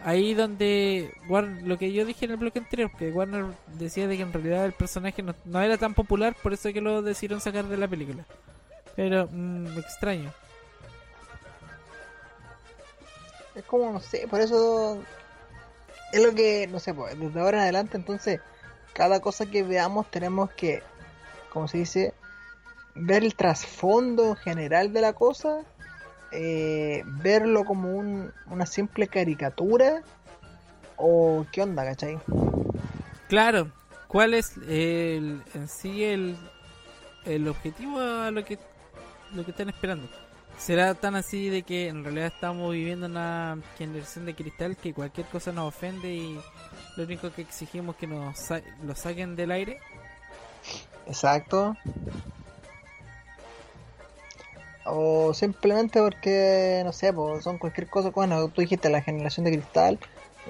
[0.04, 3.46] Ahí donde Warner, lo que yo dije en el bloque anterior, que Warner
[3.78, 6.82] decía de que en realidad el personaje no, no era tan popular, por eso que
[6.82, 8.26] lo decidieron sacar de la película.
[8.96, 10.32] Pero, mm, extraño.
[13.54, 15.02] Es como, no sé, por eso
[16.12, 18.40] es lo que, no sé, pues, desde ahora en adelante, entonces,
[18.92, 20.82] cada cosa que veamos tenemos que,
[21.50, 22.14] como se dice,
[22.94, 25.60] ver el trasfondo general de la cosa,
[26.32, 30.02] eh, verlo como un- una simple caricatura,
[30.96, 32.18] o qué onda, ¿cachai?
[33.28, 33.70] Claro,
[34.08, 36.36] ¿cuál es el, en sí el,
[37.24, 38.58] el objetivo a lo que,
[39.34, 40.08] lo que están esperando?
[40.58, 45.26] ¿Será tan así de que en realidad estamos viviendo una generación de cristal que cualquier
[45.26, 46.40] cosa nos ofende y
[46.96, 49.78] lo único que exigimos es que nos sa- lo saquen del aire?
[51.06, 51.76] Exacto.
[54.86, 57.12] O simplemente porque, no sé,
[57.42, 58.10] son cualquier cosa.
[58.10, 59.98] Bueno, tú dijiste la generación de cristal.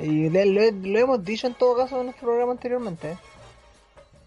[0.01, 3.17] Y le- lo hemos dicho en todo caso en nuestro programa anteriormente.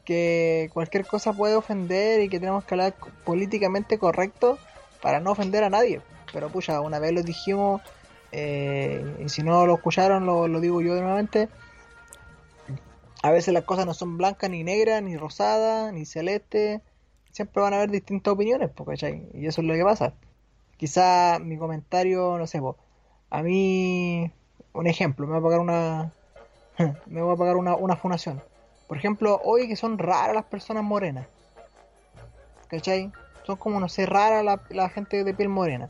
[0.09, 4.57] Que cualquier cosa puede ofender y que tenemos que hablar políticamente correcto
[5.03, 6.01] para no ofender a nadie.
[6.33, 7.83] Pero pucha, una vez lo dijimos.
[8.31, 11.47] eh, y si no lo escucharon, lo, digo yo nuevamente.
[13.21, 16.81] A veces las cosas no son blancas, ni negras, ni rosadas, ni celeste.
[17.29, 19.29] Siempre van a haber distintas opiniones, ¿cachai?
[19.35, 20.15] Y eso es lo que pasa.
[20.77, 22.59] Quizá mi comentario, no sé,
[23.29, 24.31] a mí,
[24.73, 26.13] un ejemplo, me va a pagar una,
[27.05, 28.41] me voy a pagar una, una fundación.
[28.89, 31.27] Por ejemplo, hoy que son raras las personas morenas.
[32.67, 33.11] ¿Cachai?
[33.45, 35.87] Son como, no sé, raras la, la gente de piel morena.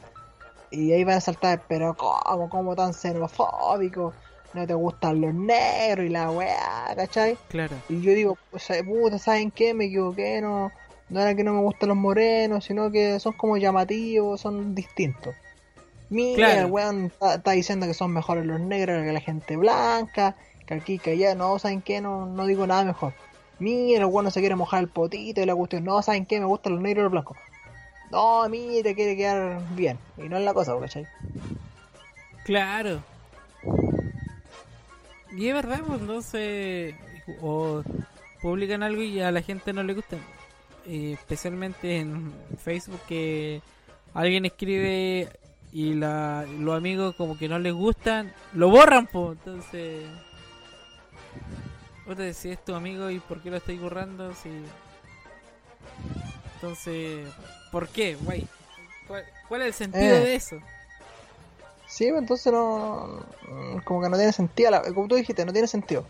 [0.69, 2.49] Y ahí van a saltar, pero ¿cómo?
[2.49, 4.13] ¿Cómo tan xenofóbico?
[4.53, 7.37] No te gustan los negros y la weá, ¿cachai?
[7.47, 7.75] Claro.
[7.87, 9.73] Y yo digo, pues, puta, ¿saben qué?
[9.73, 10.71] Me equivoqué, no,
[11.09, 15.35] no era que no me gustan los morenos, sino que son como llamativos, son distintos.
[16.09, 16.61] Mira, Claro.
[16.65, 20.35] el weón está, está diciendo que son mejores los negros que la gente blanca,
[20.70, 21.99] que aquí, que allá, no, ¿saben qué?
[21.99, 23.13] No, no digo nada mejor.
[23.57, 26.39] Mira, el no se quiere mojar el potito y la cuestión, no, ¿saben qué?
[26.39, 27.38] Me gustan los negros y los blancos.
[28.11, 29.97] No, mira, quiere quedar bien.
[30.17, 31.07] Y no es la cosa, ¿cachai?
[32.45, 33.01] Claro.
[35.32, 36.95] Y es verdad, pues entonces,
[37.41, 37.82] o
[38.39, 40.17] publican algo y a la gente no le gusta.
[40.86, 43.61] Especialmente en Facebook que
[44.13, 45.30] alguien escribe
[45.72, 49.38] y la, los amigos como que no les gustan, lo borran, pues.
[49.39, 50.03] Entonces,
[52.14, 54.49] otra si es tu amigo y por qué lo estáis borrando, si...
[56.55, 57.28] Entonces,
[57.72, 58.45] ¿por qué, güey?
[59.07, 60.20] ¿Cuál, cuál es el sentido Eh.
[60.20, 60.57] de eso?
[61.88, 63.24] Sí, pues, entonces no.
[63.47, 64.70] mm, Como que no tiene sentido.
[64.72, 66.05] la- Como tú dijiste, no tiene sentido.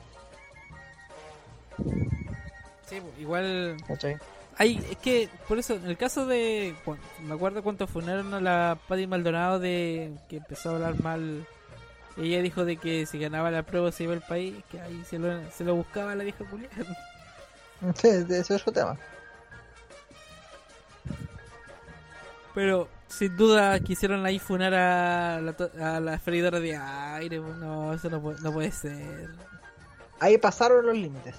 [2.87, 4.17] Sí, pues, igual ¿Cachai?
[4.57, 6.75] Hay, es que, por eso, en el caso de.
[7.21, 11.47] Me acuerdo cuando funaron a la Paddy Maldonado de que empezó a hablar mal.
[12.19, 15.17] Ella dijo de que si ganaba la prueba se iba al país, que ahí se
[15.17, 16.75] lo, se lo buscaba la vieja culiada.
[17.95, 18.97] Sí, ese es otro tema.
[22.53, 25.55] Pero sin duda quisieron ahí funar a la,
[25.95, 27.39] a la freidora de aire.
[27.39, 29.29] pues, No, eso no puede, no puede ser.
[30.19, 31.35] Ahí pasaron los límites.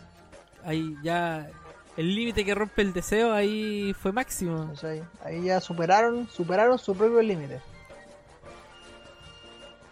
[0.64, 1.46] Ahí ya.
[1.98, 4.72] El límite que rompe el deseo ahí fue máximo.
[5.22, 7.60] Ahí ya superaron, superaron su propio límite.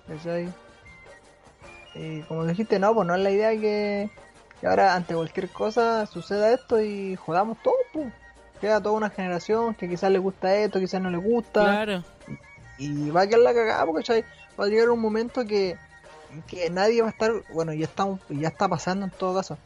[0.06, 0.48] ¿Cachai?
[1.98, 4.08] Y como dijiste, no, pues no es la idea que,
[4.60, 8.12] que ahora ante cualquier cosa suceda esto y jodamos todo, pues.
[8.60, 11.60] Queda toda una generación que quizás le gusta esto, quizás no le gusta.
[11.60, 12.04] Claro.
[12.76, 14.24] Y va a quedar la cagada, porque ¿cachai?
[14.58, 15.76] va a llegar un momento que,
[16.46, 19.58] que nadie va a estar, bueno, ya estamos, ya está pasando en todo caso,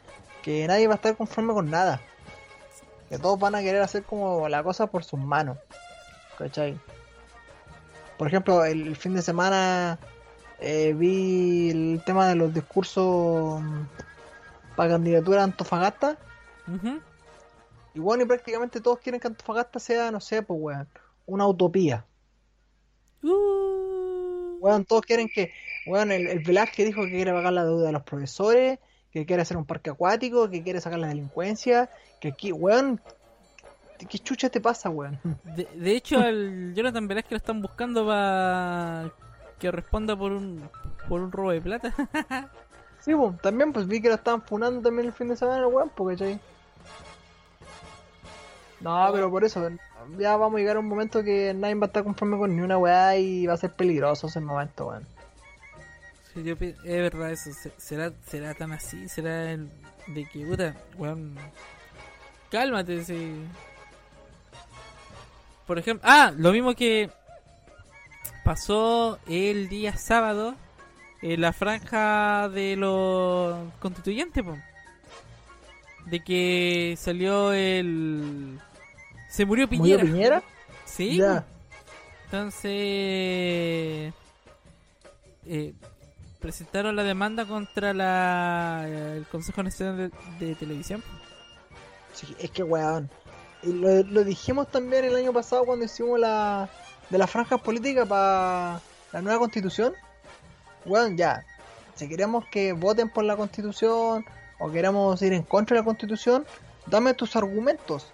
[0.42, 2.00] que nadie va a estar conforme con nada.
[3.08, 5.58] Que todos van a querer hacer como la cosa por sus manos.
[6.38, 6.78] ¿Cachai?
[8.16, 9.98] Por ejemplo, el, el fin de semana
[10.62, 13.82] eh, vi el tema de los discursos mm,
[14.76, 16.16] para candidatura a Antofagasta.
[17.94, 20.88] Y bueno, y prácticamente todos quieren que Antofagasta sea, no sé, pues weón,
[21.26, 22.04] una utopía.
[23.22, 25.52] Uh, Weón, todos quieren que,
[25.86, 28.78] weón, el, el Velázquez dijo que quiere pagar la deuda de los profesores,
[29.10, 31.90] que quiere hacer un parque acuático, que quiere sacar la delincuencia,
[32.20, 33.00] que aquí, weón,
[34.08, 35.18] ¿qué chucha te pasa, weón?
[35.56, 39.10] de, de hecho, al Jonathan Velázquez lo están buscando para
[39.58, 40.68] que responda por un
[41.08, 41.94] por un robo de plata.
[43.00, 45.90] Sí, pues, también pues vi que lo estaban funando también el fin de semana, weón,
[45.92, 46.40] porque ¿cachai?
[48.80, 49.68] No, pero por eso,
[50.18, 52.62] ya vamos a llegar a un momento que nadie va a estar conforme con ni
[52.62, 55.06] una weá y va a ser peligroso ese momento, weón.
[56.32, 57.52] Sí, yo es verdad eso.
[57.52, 59.08] se- ¿Será, será tan así?
[59.08, 59.68] ¿Será el
[60.06, 61.36] de que, puta, weón?
[62.50, 63.44] Cálmate, sí.
[65.66, 67.10] Por ejemplo, ah, lo mismo que
[68.44, 70.54] pasó el día sábado
[71.22, 74.56] en la franja de los constituyentes, po.
[76.06, 78.58] De que salió el.
[79.28, 80.02] Se murió ¿Murió Piñera.
[80.02, 80.42] Piñera?
[80.84, 81.16] Sí.
[81.16, 81.46] Ya.
[82.24, 82.70] Entonces.
[85.46, 85.72] eh,
[86.40, 88.84] presentaron la demanda contra la
[89.16, 91.02] el Consejo Nacional de, de Televisión.
[92.12, 93.08] Sí, es que weón.
[93.62, 96.68] Lo, lo dijimos también el año pasado cuando hicimos la
[97.12, 98.80] de las franjas políticas para
[99.12, 99.92] la nueva constitución.
[100.86, 101.44] Weón, ya.
[101.94, 104.24] Si queremos que voten por la constitución
[104.58, 106.46] o queremos ir en contra de la constitución,
[106.86, 108.10] dame tus argumentos.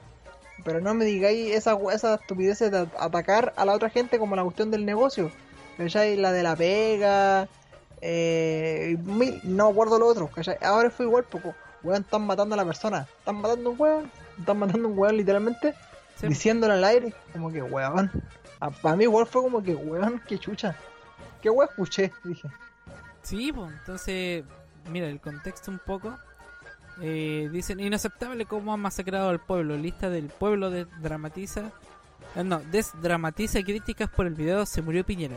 [0.65, 4.35] Pero no me digáis esa, esa estupidez de at- atacar a la otra gente como
[4.35, 5.31] la cuestión del negocio.
[5.77, 6.17] ¿Cachai?
[6.17, 7.49] La de la pega.
[8.01, 10.27] Eh, mil- no acuerdo lo otro.
[10.29, 10.57] ¿cachai?
[10.61, 11.55] Ahora fue igual, poco.
[11.85, 13.07] Weón, están matando a la persona.
[13.21, 14.11] Están matando a un weón.
[14.41, 15.75] Están matando a un weón literalmente.
[16.35, 16.51] Sí.
[16.51, 17.15] Al aire.
[17.33, 18.11] Como que weón.
[18.59, 20.77] Para mí igual fue como que weón, qué chucha.
[21.43, 22.49] Qué weón escuché, dije.
[23.23, 24.45] Sí, pues, entonces,
[24.91, 26.17] mira, el contexto un poco.
[27.01, 29.77] Eh, dicen, inaceptable cómo han masacrado al pueblo.
[29.77, 31.71] Lista del pueblo de dramatiza.
[32.35, 35.37] eh, no, desdramatiza críticas por el video Se murió Piñera.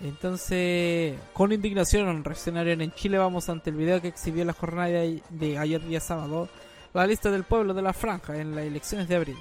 [0.00, 3.18] Entonces, con indignación reaccionaron en Chile.
[3.18, 6.48] Vamos ante el video que exhibió la jornada de ayer día sábado.
[6.94, 9.36] La lista del pueblo de la franja en las elecciones de abril.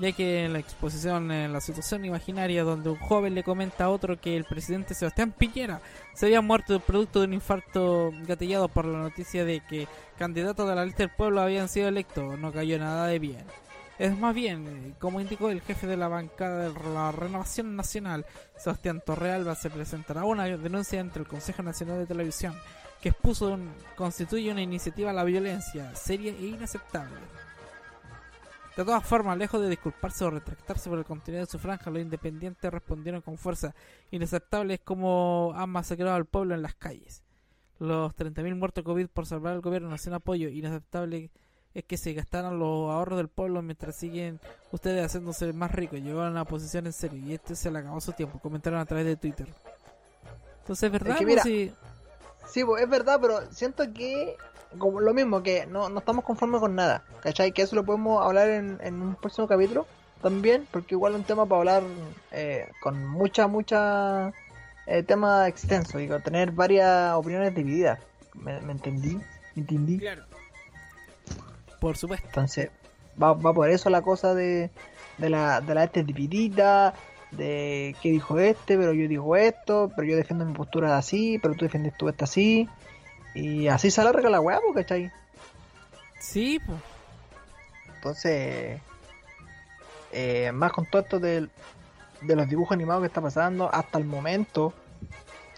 [0.00, 4.20] Ya que en la exposición la situación imaginaria donde un joven le comenta a otro
[4.20, 5.80] que el presidente Sebastián Piñera
[6.14, 9.86] se había muerto producto de un infarto gatillado por la noticia de que
[10.18, 13.44] candidatos de la lista del pueblo habían sido electos, no cayó nada de bien.
[13.96, 18.26] Es más bien, como indicó el jefe de la bancada de la Renovación Nacional,
[18.56, 22.54] Sebastián Torrealba, se presentará una denuncia ante el Consejo Nacional de Televisión
[23.00, 23.56] que expuso
[23.96, 27.20] constituye una iniciativa a la violencia seria e inaceptable.
[28.76, 32.02] De todas formas, lejos de disculparse o retractarse por el contenido de su franja, los
[32.02, 33.72] independientes respondieron con fuerza.
[34.10, 37.22] Inaceptable es como han masacrado al pueblo en las calles.
[37.78, 40.48] Los 30.000 muertos COVID por salvar al gobierno sin apoyo.
[40.48, 41.30] Inaceptable
[41.72, 44.40] es que se gastaran los ahorros del pueblo mientras siguen
[44.72, 46.00] ustedes haciéndose más ricos.
[46.00, 48.40] Llevaron a la oposición en serio y este se le acabó su tiempo.
[48.40, 49.46] Comentaron a través de Twitter.
[50.60, 51.12] Entonces, ¿verdad?
[51.12, 51.72] Es que mira, sí.
[52.48, 54.36] Sí, es verdad, pero siento que
[54.78, 57.52] como lo mismo, que no, no estamos conformes con nada, ¿cachai?
[57.52, 59.86] Que eso lo podemos hablar en, en un próximo capítulo
[60.22, 61.82] también, porque igual es un tema para hablar
[62.32, 64.32] eh, con mucha, mucha
[64.86, 67.98] eh, tema extenso con tener varias opiniones divididas.
[68.34, 69.16] ¿Me, me entendí?
[69.54, 69.98] ¿Me entendí?
[69.98, 70.24] Claro.
[71.80, 72.26] Por supuesto.
[72.26, 72.70] Entonces,
[73.22, 74.70] va, va por eso la cosa de,
[75.18, 76.94] de la, de la este dividida,
[77.30, 81.54] de que dijo este, pero yo digo esto, pero yo defiendo mi postura así, pero
[81.54, 82.68] tú defiendes tú esta así.
[83.34, 85.10] Y así se alarga la weá, ¿cachai?
[86.20, 86.78] Sí, pues.
[87.96, 88.80] Entonces,
[90.12, 91.50] eh, más con todo esto del-
[92.20, 94.72] de, los dibujos animados que está pasando hasta el momento,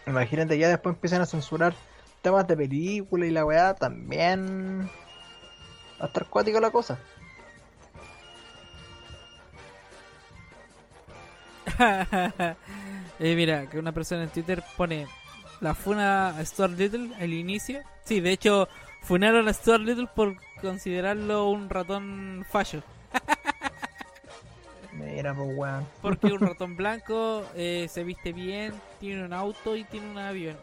[0.06, 1.74] imagínate, ya después empiezan a censurar
[2.22, 4.88] temas de película y la weá, también
[6.00, 6.98] va a estar cuática la cosa.
[13.18, 15.06] Eh, mira, que una persona en Twitter pone
[15.60, 17.80] la funa a Stuart Little al inicio.
[18.04, 18.68] Sí, de hecho,
[19.02, 22.82] funaron a Stuart Little por considerarlo un ratón fallo.
[24.92, 25.86] Mira, pues weón.
[26.02, 30.56] Porque un ratón blanco eh, se viste bien, tiene un auto y tiene un avión.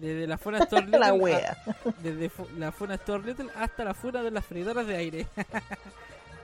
[0.00, 1.56] Desde la funa Stuart Little, La a- wea.
[1.98, 5.26] desde fu- la funa Stuart Little hasta la funa de las freidoras de aire.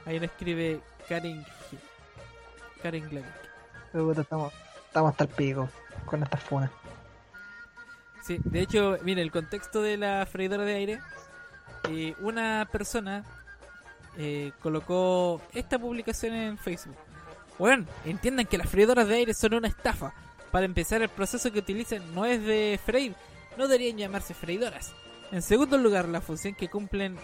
[0.07, 1.79] Ahí lo escribe Karen G-
[2.83, 3.25] Karen.
[3.93, 4.53] Puta, Estamos,
[4.89, 5.69] estamos hasta el pico
[6.07, 6.71] con estas funas.
[8.23, 11.01] Sí, de hecho, mire, el contexto de la freidora de aire,
[11.89, 13.25] eh, una persona
[14.17, 16.97] eh, colocó esta publicación en Facebook.
[17.59, 20.13] Bueno, entiendan que las freidoras de aire son una estafa.
[20.51, 23.15] Para empezar, el proceso que utilizan no es de freír,
[23.57, 24.93] no deberían llamarse freidoras.
[25.31, 27.17] En segundo lugar, la función que cumplen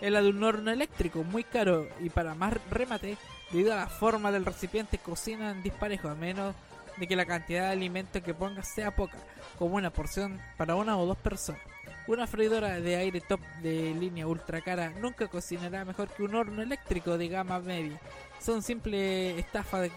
[0.00, 3.16] es la de un horno eléctrico muy caro y para más remate,
[3.50, 6.54] debido a la forma del recipiente cocinan disparejo a menos
[6.98, 9.18] de que la cantidad de alimento que pongas sea poca,
[9.58, 11.60] como una porción para una o dos personas.
[12.06, 16.62] Una freidora de aire top de línea ultra cara nunca cocinará mejor que un horno
[16.62, 18.00] eléctrico de gama media.
[18.40, 19.92] Son simple estafa de,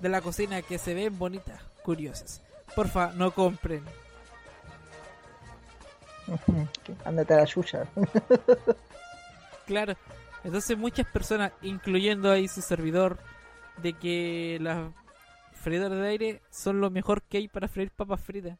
[0.00, 2.42] de la cocina que se ven bonitas, curiosas.
[2.74, 3.84] Porfa, no compren.
[7.04, 7.86] Ándate a la chucha.
[9.66, 9.96] Claro.
[10.44, 13.18] Entonces muchas personas, incluyendo ahí su servidor,
[13.82, 14.92] de que las
[15.56, 18.58] freidoras de aire son lo mejor que hay para freír papas fritas.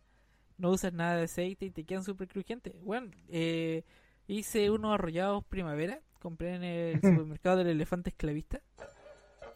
[0.58, 2.72] No usas nada de aceite y te quedan súper crujientes.
[2.82, 3.84] Bueno, eh,
[4.26, 6.00] hice unos arrollados primavera.
[6.20, 8.60] Compré en el supermercado del elefante esclavista.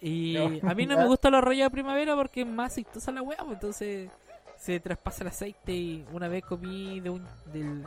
[0.00, 3.38] Y a mí no me gusta los arrollados primavera porque es más aceitosa la hueá.
[3.38, 4.10] pues, Entonces
[4.58, 5.72] se traspasa el aceite.
[5.72, 7.84] Y una vez comí de un, del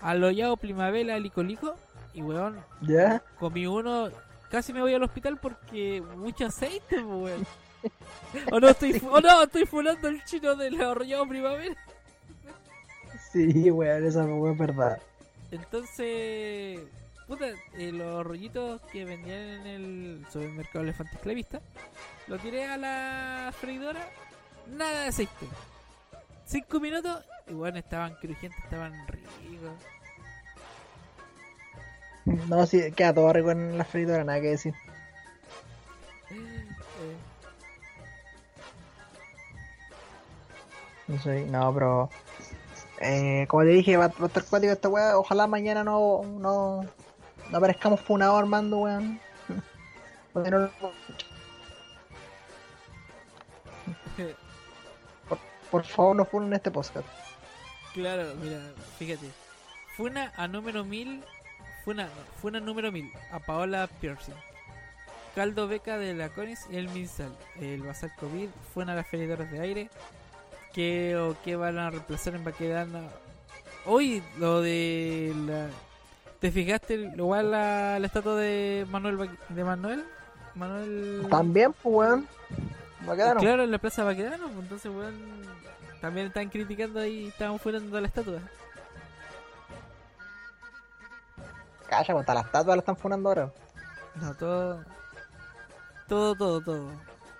[0.00, 1.74] arrollado primavera licolico.
[2.14, 3.22] Y weón, ¿Ya?
[3.38, 4.08] comí uno.
[4.50, 7.46] Casi me voy al hospital porque mucho aceite, pues, weón.
[8.52, 11.74] O no, estoy, o no, estoy fulando el chino del arrollado primavera.
[13.32, 14.98] Sí, weón, esa es verdad.
[15.50, 16.80] Entonces,
[17.26, 17.46] puta,
[17.76, 21.60] eh, los rollitos que vendían en el supermercado Elefante Esclavista,
[22.26, 24.08] lo tiré a la freidora,
[24.66, 25.46] nada de aceite.
[26.46, 29.28] Cinco minutos, y bueno, estaban crujientes, estaban ricos.
[32.48, 34.74] No, sí, queda todo rico en la freidora, nada que decir.
[41.08, 42.10] No sé, no, pero.
[43.00, 45.18] Eh, como te dije, va, a estar cuático esta weá.
[45.18, 46.84] Ojalá mañana no, no,
[47.50, 49.20] no aparezcamos funados armando, weón.
[55.70, 57.06] Por, favor, no funen este podcast.
[57.94, 58.58] claro, mira,
[58.98, 59.30] fíjate.
[59.96, 61.22] Funa a número 1000,
[61.84, 62.08] Funa,
[62.40, 64.34] Funa número 1000, a Paola Piercing.
[65.34, 67.36] Caldo Beca de la Conis y el Minsal.
[67.60, 69.90] El Bazar COVID, Funa a las freidoras de aire.
[70.78, 73.00] ¿Qué o qué van a reemplazar en Baquedano?
[73.84, 75.66] Hoy lo de la...
[76.38, 80.04] ¿Te fijaste igual la, la estatua de Manuel Ba- de Manuel?
[80.54, 82.28] Manuel También, pues, weón.
[83.08, 83.40] Va a quedar, ¿no?
[83.40, 85.16] Claro, en la Plaza Baquedano, pues, entonces weón
[86.00, 88.38] también están criticando ahí, estaban fuerando la estatua.
[91.88, 93.52] Calla, pues, hasta las estatuas la están funando ahora.
[94.14, 94.84] No, todo
[96.06, 96.90] todo todo todo.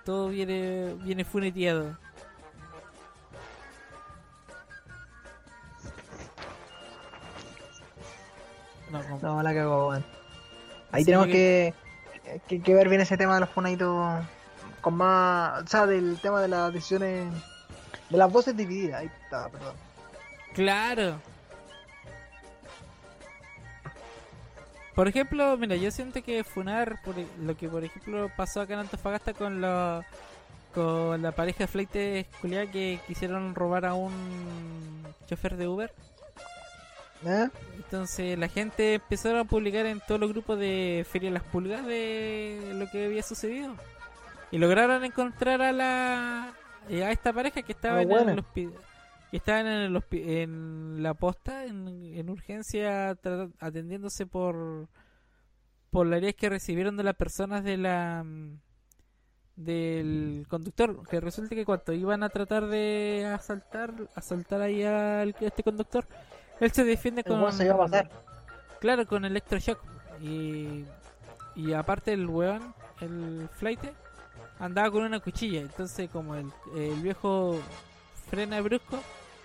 [0.03, 1.97] Todo viene viene funeteado.
[8.91, 10.05] No, No, la cagó, weón.
[10.91, 11.73] Ahí Sí, tenemos que-
[12.23, 14.23] que, que, que ver bien ese tema de los funaditos
[14.81, 15.63] con más.
[15.63, 17.31] O sea, del tema de las decisiones.
[18.09, 19.01] De las voces divididas.
[19.01, 19.75] Ahí está, perdón.
[20.53, 21.15] Claro.
[24.95, 28.79] Por ejemplo, mira, yo siento que funar por lo que por ejemplo pasó acá en
[28.81, 30.05] Antofagasta con la
[30.73, 31.89] con la pareja de flight
[32.71, 35.93] que quisieron robar a un chofer de Uber.
[37.25, 37.49] ¿Eh?
[37.75, 42.71] Entonces la gente empezaron a publicar en todos los grupos de Feria Las Pulgas de
[42.75, 43.75] lo que había sucedido.
[44.51, 46.53] Y lograron encontrar a la
[46.89, 48.31] eh, a esta pareja que estaba Ah, en buena.
[48.33, 48.71] el hospi-
[49.31, 53.15] que estaban en, el en la posta en, en urgencia
[53.59, 54.87] atendiéndose por
[55.91, 58.59] por las heridas que recibieron de las personas de la mm,
[59.55, 65.45] del conductor que resulta que cuando iban a tratar de asaltar asaltar ahí al a
[65.45, 66.07] este conductor
[66.65, 68.09] él se defiende con weón se iba a pasar.
[68.79, 69.79] claro con electroshock.
[70.21, 70.85] Y
[71.55, 73.79] y aparte el weón el flight
[74.59, 75.61] andaba con una cuchilla.
[75.61, 77.59] Entonces como el, el viejo
[78.29, 78.99] frena brusco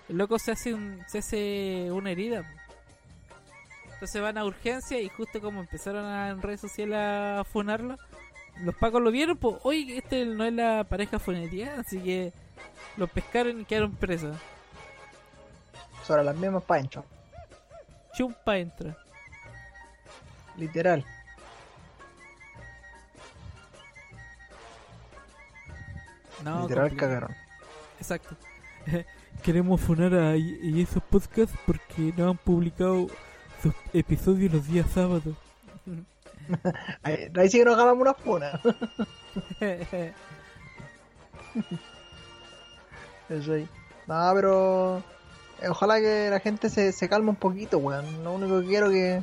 [0.09, 2.45] el loco se hace un, se hace una herida.
[3.93, 7.97] Entonces van a urgencia y justo como empezaron a, en redes sociales a funarlo
[8.63, 12.33] los pacos lo vieron pues oye este no es la pareja funería así que
[12.97, 14.37] los pescaron y quedaron presos
[16.07, 17.05] Sobre las mismas pancho.
[18.13, 18.97] chumpa entra
[20.57, 21.05] Literal.
[26.43, 27.11] no Literal complicado.
[27.13, 27.37] cagaron.
[27.99, 28.37] Exacto.
[29.43, 33.09] Queremos funar a y esos podcasts porque no han publicado
[33.63, 35.35] sus episodios los días sábados.
[37.03, 38.61] Ahí, ahí sí que nos ganamos una funa.
[43.29, 43.69] Eso ahí.
[44.07, 45.03] No, pero.
[45.63, 48.25] Eh, Ojalá que la gente se, se calme un poquito, weón.
[48.25, 49.23] Lo único que quiero es que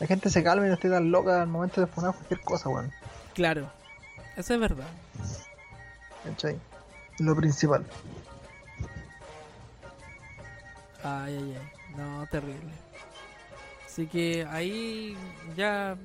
[0.00, 2.68] la gente se calme y no esté tan loca al momento de funar cualquier cosa,
[2.68, 2.92] weón.
[3.34, 3.70] claro,
[4.36, 4.86] eso es verdad.
[6.24, 6.58] ¿Cachai?
[7.18, 7.84] Lo principal.
[11.02, 11.96] Ay, ay, ay.
[11.96, 12.72] No, terrible.
[13.86, 15.16] Así que ahí
[15.56, 15.96] ya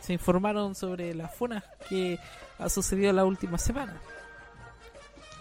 [0.00, 2.18] se informaron sobre las funas que
[2.58, 3.94] ha sucedido la última semana.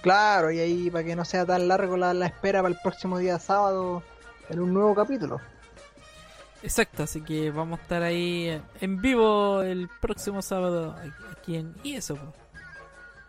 [0.02, 3.18] Claro, y ahí para que no sea tan largo la, la espera para el próximo
[3.20, 4.04] día sábado
[4.50, 5.40] en un nuevo capítulo.
[6.64, 10.96] Exacto, así que vamos a estar ahí en vivo el próximo sábado
[11.32, 12.18] aquí en y eso.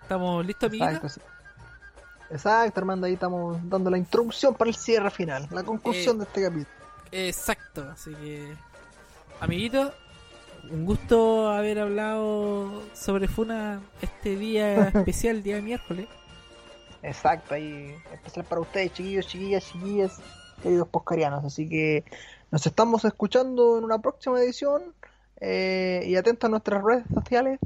[0.03, 0.95] ¿Estamos listos, amiguitos?
[0.95, 1.21] Exacto, sí.
[2.31, 6.25] Exacto, Armando, ahí estamos dando la introducción para el cierre final, la conclusión Eh, de
[6.25, 6.77] este capítulo.
[7.11, 8.55] Exacto, así que
[9.41, 9.93] amiguitos,
[10.71, 16.09] un gusto haber hablado sobre Funa este día especial, día miércoles.
[17.03, 20.21] Exacto, ahí especial para ustedes, chiquillos, chiquillas, chiquillas,
[20.63, 21.45] queridos poscarianos.
[21.45, 22.05] Así que
[22.51, 24.83] nos estamos escuchando en una próxima edición
[25.41, 27.59] eh, y atentos a nuestras redes sociales.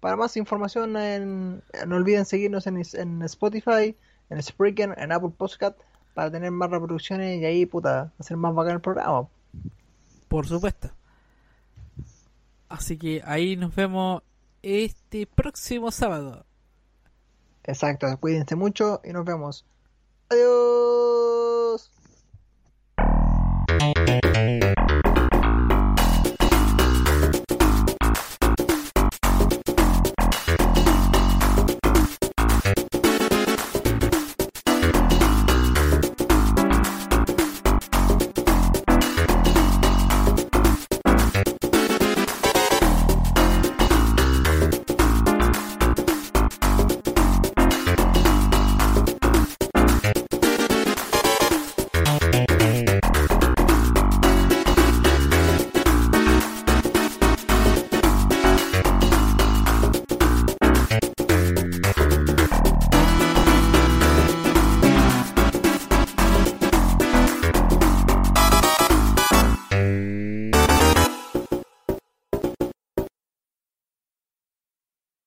[0.00, 3.96] Para más información, en- no olviden seguirnos en, en Spotify,
[4.30, 5.78] en Spreaker, en Apple Podcast
[6.14, 9.28] para tener más reproducciones y ahí, puta, hacer más bacán el programa.
[10.28, 10.90] Por supuesto.
[12.68, 14.22] Así que ahí nos vemos
[14.62, 16.44] este próximo sábado.
[17.68, 19.66] Exacto, cuídense mucho y nos vemos.
[20.30, 21.90] Adiós.